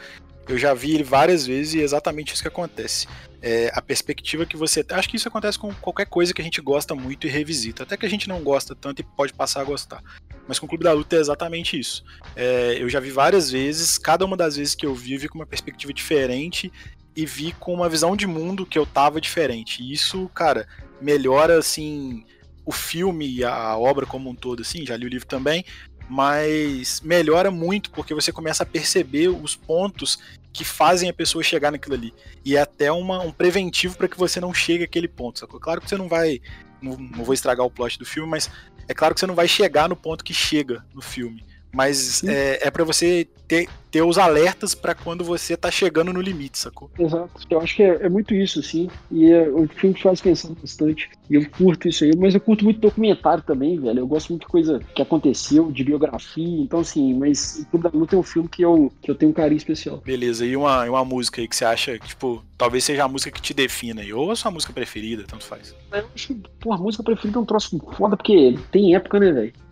Eu 0.49 0.57
já 0.57 0.73
vi 0.75 0.95
ele 0.95 1.03
várias 1.03 1.45
vezes 1.45 1.75
e 1.75 1.81
é 1.81 1.83
exatamente 1.83 2.33
isso 2.33 2.43
que 2.43 2.49
acontece. 2.49 3.09
É, 3.43 3.71
a 3.75 3.83
perspectiva 3.83 4.47
que 4.47 4.57
você. 4.57 4.85
Acho 4.91 5.09
que 5.09 5.17
isso 5.17 5.27
acontece 5.27 5.59
com 5.59 5.75
qualquer 5.75 6.07
coisa 6.07 6.33
que 6.33 6.41
a 6.41 6.45
gente 6.45 6.61
gosta 6.61 6.95
muito 6.95 7.27
e 7.27 7.31
revisita. 7.31 7.83
Até 7.83 7.97
que 7.97 8.07
a 8.07 8.09
gente 8.09 8.29
não 8.29 8.41
gosta 8.43 8.75
tanto 8.75 9.01
e 9.01 9.03
pode 9.03 9.33
passar 9.33 9.63
a 9.63 9.65
gostar. 9.65 10.03
Mas 10.47 10.61
com 10.61 10.67
o 10.67 10.69
Clube 10.69 10.85
da 10.85 10.93
Luta 10.93 11.17
é 11.17 11.19
exatamente 11.19 11.79
isso. 11.79 12.05
É, 12.37 12.77
eu 12.81 12.89
já 12.89 13.01
vi 13.01 13.11
várias 13.11 13.51
vezes, 13.51 13.99
cada 13.99 14.25
uma 14.25 14.37
das 14.37 14.57
vezes 14.57 14.77
que 14.77 14.87
eu 14.87 14.95
vi, 14.95 15.15
eu 15.15 15.21
vi 15.21 15.29
com 15.29 15.39
uma 15.39 15.47
perspectiva 15.47 15.93
diferente 15.93 16.73
e 17.17 17.27
vi 17.27 17.51
com 17.53 17.75
uma 17.75 17.89
visão 17.89 18.15
de 18.15 18.27
mundo 18.27 18.65
que 18.65 18.79
eu 18.79 18.87
tava 18.87 19.21
diferente. 19.21 19.83
E 19.83 19.93
isso, 19.93 20.29
cara, 20.29 20.69
melhora 21.01 21.59
assim 21.59 22.25
o 22.67 22.73
filme 22.73 23.27
e 23.27 23.45
a 23.45 23.79
obra 23.79 24.05
como 24.05 24.29
um 24.29 24.35
todo, 24.35 24.61
assim, 24.61 24.85
já 24.85 24.97
li 24.97 25.07
o 25.07 25.09
livro 25.09 25.27
também, 25.27 25.65
mas 26.09 27.01
melhora 27.01 27.51
muito 27.51 27.91
porque 27.91 28.13
você 28.13 28.33
começa 28.33 28.65
a 28.65 28.67
perceber 28.67 29.29
os 29.29 29.55
pontos 29.55 30.19
que 30.53 30.65
fazem 30.65 31.09
a 31.09 31.15
pessoa 31.15 31.45
chegar 31.45 31.71
naquilo 31.71 31.95
ali. 31.95 32.13
E 32.45 32.57
é 32.57 32.61
até 32.61 32.91
uma, 32.91 33.21
um 33.21 33.31
preventivo 33.31 33.97
para 33.97 34.09
que 34.09 34.19
você 34.19 34.41
não 34.41 34.53
chegue 34.53 34.85
àquele 34.85 35.07
ponto, 35.09 35.39
sacou? 35.39 35.61
Claro 35.61 35.81
que 35.81 35.89
você 35.89 35.97
não 35.97 36.09
vai. 36.09 36.41
Não, 36.83 36.97
não 36.97 37.25
vou 37.25 37.35
estragar 37.35 37.65
o 37.65 37.71
plot 37.71 37.99
do 37.99 38.05
filme, 38.05 38.29
mas 38.29 38.51
é 38.89 38.95
claro 38.95 39.15
que 39.15 39.21
você 39.21 39.27
não 39.27 39.35
vai 39.35 39.49
chegar 39.49 39.89
no 39.89 39.97
ponto 39.97 40.25
que 40.25 40.35
chega 40.35 40.85
no 40.95 41.03
filme. 41.03 41.45
Mas 41.77 42.25
é, 42.25 42.69
é 42.69 42.71
para 42.71 42.85
você 42.85 43.29
ter, 43.47 43.69
ter 43.91 44.01
os 44.01 44.17
alertas 44.17 44.75
para 44.75 44.95
quando 44.95 45.23
você 45.23 45.55
tá 45.59 45.71
chegando 45.71 46.11
no 46.11 46.23
limite, 46.23 46.59
sacou? 46.59 46.91
Exato. 46.99 47.31
Eu 47.51 47.61
acho 47.61 47.77
que 47.77 47.83
é, 47.83 48.07
é 48.07 48.09
muito 48.09 48.35
isso, 48.35 48.61
assim. 48.61 48.89
E 49.11 49.31
é, 49.31 49.47
o 49.47 49.69
filme 49.69 49.95
faz 50.01 50.23
pensar 50.23 50.49
bastante. 50.55 51.11
E 51.29 51.35
eu 51.35 51.47
curto 51.51 51.87
isso 51.87 52.05
aí, 52.05 52.17
mas 52.17 52.35
eu 52.35 52.41
curto 52.41 52.65
muito 52.65 52.81
documentário 52.81 53.43
também, 53.43 53.79
velho. 53.79 53.99
Eu 53.99 54.07
gosto 54.07 54.31
muito 54.31 54.43
de 54.43 54.49
coisa 54.49 54.81
que 54.95 55.03
aconteceu, 55.03 55.71
de 55.71 55.85
biografia. 55.85 56.63
Então, 56.63 56.81
assim, 56.81 57.13
mas 57.13 57.67
Clube 57.71 57.85
da 57.85 57.91
Luta 57.99 58.17
é 58.17 58.19
um 58.19 58.23
filme 58.23 58.49
que 58.49 58.63
eu, 58.63 58.91
que 59.03 59.11
eu 59.11 59.15
tenho 59.15 59.33
um 59.33 59.35
carinho 59.35 59.59
especial. 59.59 59.99
Beleza, 59.99 60.47
e 60.47 60.57
uma, 60.57 60.83
uma 60.85 61.05
música 61.05 61.43
aí 61.43 61.47
que 61.47 61.57
você 61.57 61.67
acha, 61.67 61.99
tipo, 61.99 62.43
talvez 62.57 62.85
seja 62.85 63.05
a 63.05 63.09
música 63.09 63.31
que 63.31 63.43
te 63.43 63.53
defina 63.53 64.01
aí, 64.01 64.15
ou 64.15 64.31
a 64.31 64.37
sua 64.37 64.51
música 64.51 64.73
preferida, 64.73 65.25
tanto 65.29 65.45
faz. 65.45 65.75
Eu 65.93 66.07
acho 66.15 66.29
que, 66.29 66.35
pô, 66.59 66.73
a 66.73 66.79
música 66.79 67.03
preferida 67.03 67.39
é 67.39 67.43
um 67.43 67.45
troço 67.45 67.79
foda, 67.93 68.17
porque 68.17 68.59
tem 68.73 68.95
época, 68.95 69.21
né, 69.21 69.31
velho? 69.31 69.66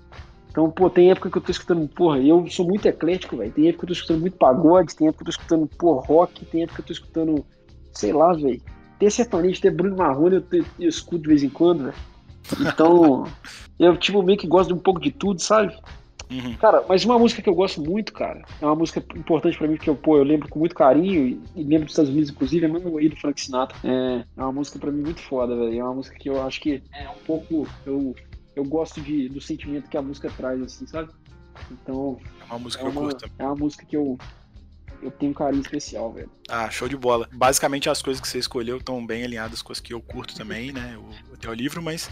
Então, 0.54 0.70
pô, 0.70 0.88
tem 0.88 1.10
época 1.10 1.28
que 1.28 1.36
eu 1.36 1.42
tô 1.42 1.50
escutando, 1.50 1.88
porra, 1.88 2.20
eu 2.20 2.46
sou 2.48 2.64
muito 2.64 2.86
eclético, 2.86 3.36
velho. 3.36 3.50
Tem 3.50 3.66
época 3.66 3.80
que 3.80 3.84
eu 3.86 3.88
tô 3.88 3.92
escutando 3.92 4.20
muito 4.20 4.36
pagode, 4.36 4.94
tem 4.94 5.08
época 5.08 5.24
que 5.24 5.30
eu 5.30 5.34
tô 5.34 5.40
escutando, 5.40 5.66
pô, 5.76 5.94
rock, 5.94 6.44
tem 6.44 6.62
época 6.62 6.76
que 6.76 6.82
eu 6.82 6.86
tô 6.86 6.92
escutando, 6.92 7.44
sei 7.92 8.12
lá, 8.12 8.32
velho. 8.32 8.62
Tem 8.96 9.10
sertanejo, 9.10 9.60
tem 9.60 9.72
Bruno 9.72 9.96
Marrone, 9.96 10.36
eu, 10.36 10.44
eu, 10.52 10.64
eu 10.78 10.88
escuto 10.88 11.22
de 11.22 11.28
vez 11.28 11.42
em 11.42 11.48
quando, 11.48 11.86
velho. 11.86 11.96
Então, 12.60 13.24
eu, 13.80 13.96
tipo, 13.96 14.22
meio 14.22 14.38
que 14.38 14.46
gosto 14.46 14.68
de 14.68 14.74
um 14.74 14.78
pouco 14.78 15.00
de 15.00 15.10
tudo, 15.10 15.42
sabe? 15.42 15.76
Uhum. 16.30 16.54
Cara, 16.54 16.84
mas 16.88 17.04
uma 17.04 17.18
música 17.18 17.42
que 17.42 17.48
eu 17.48 17.54
gosto 17.54 17.82
muito, 17.82 18.12
cara, 18.12 18.42
é 18.62 18.64
uma 18.64 18.76
música 18.76 19.02
importante 19.16 19.58
pra 19.58 19.66
mim, 19.66 19.74
porque 19.74 19.90
eu, 19.90 19.96
pô, 19.96 20.16
eu 20.16 20.22
lembro 20.22 20.48
com 20.48 20.60
muito 20.60 20.76
carinho, 20.76 21.36
e, 21.56 21.64
lembro 21.64 21.86
dos 21.86 21.94
Estados 21.94 22.12
Unidos, 22.12 22.30
inclusive, 22.30 22.64
é 22.64 22.68
Mano 22.68 22.92
Way 22.92 23.08
do 23.08 23.16
Frank 23.16 23.40
Sinatra. 23.40 23.76
É, 23.82 24.24
é 24.36 24.40
uma 24.40 24.52
música 24.52 24.78
pra 24.78 24.92
mim 24.92 25.02
muito 25.02 25.20
foda, 25.20 25.56
velho. 25.56 25.80
É 25.80 25.82
uma 25.82 25.94
música 25.94 26.16
que 26.16 26.30
eu 26.30 26.40
acho 26.44 26.60
que 26.60 26.80
é 26.94 27.08
um 27.08 27.24
pouco. 27.26 27.66
Eu 27.84 28.14
eu 28.56 28.64
gosto 28.64 29.00
de, 29.00 29.28
do 29.28 29.40
sentimento 29.40 29.88
que 29.88 29.96
a 29.96 30.02
música 30.02 30.30
traz, 30.30 30.60
assim, 30.62 30.86
sabe? 30.86 31.10
Então. 31.70 32.18
É 32.40 32.44
uma 32.44 32.58
música 32.58 32.82
é 32.82 32.86
uma, 32.86 32.92
que 32.92 32.98
eu 32.98 33.02
curto. 33.02 33.30
É 33.38 33.44
uma 33.44 33.56
música 33.56 33.86
que 33.86 33.96
eu, 33.96 34.18
eu 35.02 35.10
tenho 35.10 35.32
um 35.32 35.34
carinho 35.34 35.60
especial, 35.60 36.12
velho. 36.12 36.30
Ah, 36.48 36.70
show 36.70 36.88
de 36.88 36.96
bola. 36.96 37.28
Basicamente 37.32 37.88
as 37.88 38.02
coisas 38.02 38.20
que 38.20 38.28
você 38.28 38.38
escolheu 38.38 38.78
estão 38.78 39.04
bem 39.04 39.24
alinhadas 39.24 39.62
com 39.62 39.72
as 39.72 39.80
que 39.80 39.92
eu 39.92 40.00
curto 40.00 40.34
também, 40.34 40.72
né? 40.72 40.96
O, 40.98 41.48
o 41.48 41.52
livro, 41.52 41.82
mas, 41.82 42.08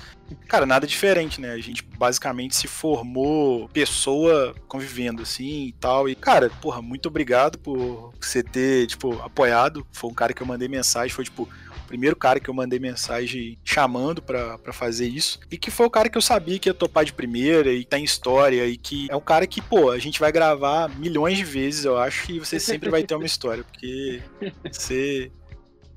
cara, 0.47 0.67
nada 0.67 0.87
diferente, 0.87 1.41
né? 1.41 1.53
A 1.53 1.59
gente 1.59 1.83
basicamente 1.97 2.55
se 2.55 2.67
formou 2.67 3.69
pessoa 3.69 4.55
convivendo 4.69 5.23
assim 5.23 5.67
e 5.67 5.73
tal. 5.73 6.09
E, 6.09 6.15
cara, 6.15 6.51
porra, 6.61 6.83
muito 6.83 7.07
obrigado 7.07 7.59
por 7.59 8.13
você 8.21 8.43
ter, 8.43 8.87
tipo, 8.87 9.21
apoiado. 9.23 9.87
Foi 9.93 10.11
um 10.11 10.15
cara 10.15 10.35
que 10.35 10.43
eu 10.43 10.47
mandei 10.47 10.69
mensagem, 10.69 11.15
foi 11.15 11.25
tipo 11.25 11.49
primeiro 11.93 12.17
cara 12.17 12.41
que 12.41 12.49
eu 12.49 12.55
mandei 12.55 12.79
mensagem 12.79 13.59
chamando 13.63 14.23
para 14.23 14.73
fazer 14.73 15.07
isso. 15.07 15.39
E 15.51 15.59
que 15.59 15.71
foi 15.71 15.85
o 15.85 15.91
cara 15.91 16.09
que 16.09 16.17
eu 16.17 16.23
sabia 16.23 16.59
que 16.59 16.71
ia 16.71 16.75
topar 16.75 17.05
de 17.05 17.13
primeira 17.13 17.71
e 17.71 17.85
tá 17.85 17.99
em 17.99 18.05
história. 18.05 18.67
E 18.67 18.79
que 18.79 19.09
é 19.11 19.15
um 19.17 19.21
cara 19.21 19.47
que, 19.47 19.61
pô, 19.61 19.91
a 19.91 19.99
gente 19.99 20.19
vai 20.19 20.33
gravar 20.33 20.89
milhões 20.89 21.37
de 21.37 21.45
vezes, 21.45 21.85
eu 21.85 21.99
acho, 21.99 22.33
e 22.33 22.39
você 22.39 22.59
sempre 22.59 22.89
vai 22.89 23.03
ter 23.03 23.15
uma 23.15 23.27
história, 23.27 23.63
porque 23.63 24.23
você. 24.71 25.31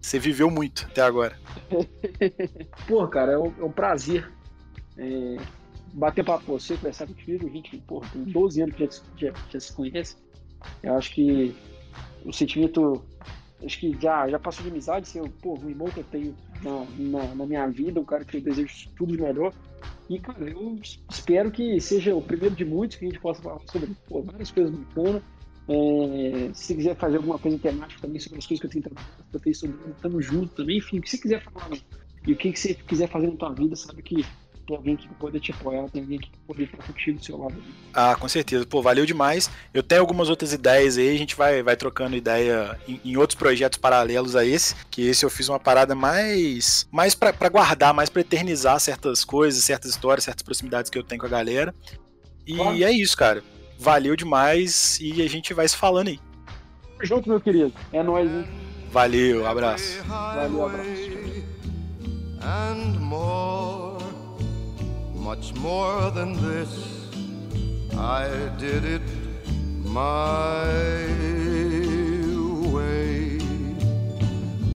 Você 0.02 0.20
viveu 0.20 0.52
muito 0.52 0.86
até 0.86 1.02
agora. 1.02 1.40
Pô, 2.88 3.08
cara, 3.08 3.32
é 3.32 3.38
um, 3.40 3.52
é 3.60 3.64
um 3.64 3.72
prazer 3.72 4.32
é, 5.00 5.38
bater 5.94 6.24
papo 6.24 6.46
com 6.46 6.60
você, 6.60 6.76
conversar 6.76 7.08
contigo. 7.08 7.48
A 7.48 7.50
gente, 7.50 7.76
pô, 7.88 8.02
tem 8.14 8.22
12 8.22 8.62
anos 8.62 8.76
que 8.76 8.86
já, 8.86 9.02
já, 9.18 9.34
já 9.50 9.60
se 9.60 9.74
conhece. 9.74 10.16
Eu 10.84 10.96
acho 10.96 11.12
que 11.12 11.56
o 12.24 12.32
sentimento 12.32 13.04
acho 13.66 13.80
que 13.80 13.98
já, 14.00 14.28
já 14.30 14.40
passou 14.40 14.64
de 14.64 14.72
amizade, 14.72 15.08
ser 15.08 15.28
pô, 15.42 15.58
o 15.58 15.70
irmão 15.70 15.88
que 15.88 16.00
eu 16.00 16.04
tenho 16.04 16.36
na, 16.62 16.86
na, 16.98 17.36
na, 17.36 17.46
minha 17.46 17.68
vida, 17.68 18.00
um 18.00 18.06
cara 18.06 18.24
que 18.24 18.38
eu 18.38 18.42
desejo 18.42 18.90
tudo 18.96 19.16
de 19.16 19.22
melhor. 19.22 19.54
E, 20.10 20.20
cara, 20.20 20.48
eu 20.48 20.78
espero 21.10 21.52
que 21.52 21.80
seja 21.82 22.16
o 22.16 22.22
primeiro 22.22 22.56
de 22.56 22.64
muitos 22.64 22.98
que 22.98 23.06
a 23.06 23.10
gente 23.10 23.20
possa 23.20 23.42
falar 23.42 23.60
sobre 23.66 23.92
pô, 24.08 24.22
várias 24.22 24.52
coisas 24.52 24.74
bacanas. 24.76 25.24
É, 25.68 26.54
se 26.54 26.76
quiser 26.76 26.96
fazer 26.96 27.18
alguma 27.18 27.40
coisa 27.40 27.58
temática 27.58 28.00
também 28.00 28.20
sobre 28.20 28.38
as 28.38 28.46
coisas 28.46 28.62
que 28.62 28.68
eu 28.68 28.72
tenho 28.72 28.84
trabalhado, 28.84 29.24
que 29.32 29.36
eu 29.36 29.42
tenho 29.42 29.52
estudando, 29.52 29.96
estamos 29.96 30.26
juntos 30.26 30.54
também. 30.56 30.78
Enfim, 30.78 31.00
o 31.00 31.02
que 31.02 31.10
você 31.10 31.18
quiser 31.18 31.42
falar, 31.42 31.70
e 32.28 32.34
o 32.34 32.36
que, 32.36 32.52
que 32.52 32.60
você 32.60 32.74
quiser 32.76 33.10
fazer 33.10 33.28
na 33.28 33.36
tua 33.36 33.54
vida, 33.54 33.76
sabe 33.76 34.04
que 34.04 34.24
ter 34.66 34.76
alguém 34.76 34.96
que 34.96 35.08
poder 35.16 35.40
te 35.40 35.52
apoiar, 35.52 35.90
tem 35.90 36.02
alguém 36.02 36.20
que 36.20 36.30
poder 36.48 36.64
estar 36.64 36.78
contigo 36.78 37.20
do 37.20 37.26
seu 37.26 37.38
lado. 37.38 37.56
Ah, 37.94 38.16
com 38.16 38.28
certeza. 38.28 38.66
Pô, 38.66 38.82
valeu 38.82 39.06
demais. 39.06 39.50
Eu 39.74 39.84
tenho 39.84 40.02
algumas 40.02 40.30
outras 40.30 40.54
ideias 40.54 40.98
aí, 40.98 41.14
a 41.14 41.18
gente 41.18 41.36
vai, 41.36 41.62
vai 41.62 41.76
trocando 41.76 42.16
ideia 42.16 42.80
em, 42.88 43.00
em 43.04 43.18
outros 43.18 43.38
projetos 43.38 43.78
paralelos 43.78 44.36
a 44.36 44.46
esse, 44.46 44.76
que 44.90 45.08
esse 45.08 45.26
eu 45.26 45.30
fiz 45.30 45.50
uma 45.50 45.60
parada 45.60 45.96
mais 45.96 46.88
mais 46.92 47.16
para 47.16 47.50
guardar, 47.50 47.94
mais 47.94 48.10
pra 48.10 48.22
eternizar 48.22 48.80
certas 48.80 49.24
coisas, 49.24 49.64
certas 49.64 49.92
histórias, 49.92 50.24
certas 50.24 50.44
proximidades 50.44 50.90
que 50.90 50.98
eu 50.98 51.04
tenho 51.04 51.22
com 51.22 51.28
a 51.28 51.30
galera. 51.30 51.74
E 52.46 52.56
claro. 52.56 52.84
é 52.84 52.92
isso, 52.92 53.16
cara. 53.18 53.44
Valeu 53.78 54.16
demais 54.16 55.00
e 55.02 55.22
a 55.22 55.30
gente 55.30 55.54
vai 55.54 55.68
se 55.68 55.76
falando 55.76 56.08
aí. 56.08 56.20
Junto, 57.02 57.28
meu 57.28 57.42
querido. 57.42 57.74
É 57.92 58.02
nóis, 58.02 58.30
hein? 58.30 58.46
Valeu, 58.92 59.46
abraço. 59.46 60.02
Valeu, 60.04 60.66
abraço. 60.66 61.16
And 62.42 63.00
more, 63.00 63.75
much 65.26 65.56
more 65.56 66.12
than 66.12 66.34
this, 66.40 66.72
I 67.98 68.28
did 68.60 68.86
it 68.86 69.02
my 69.84 70.70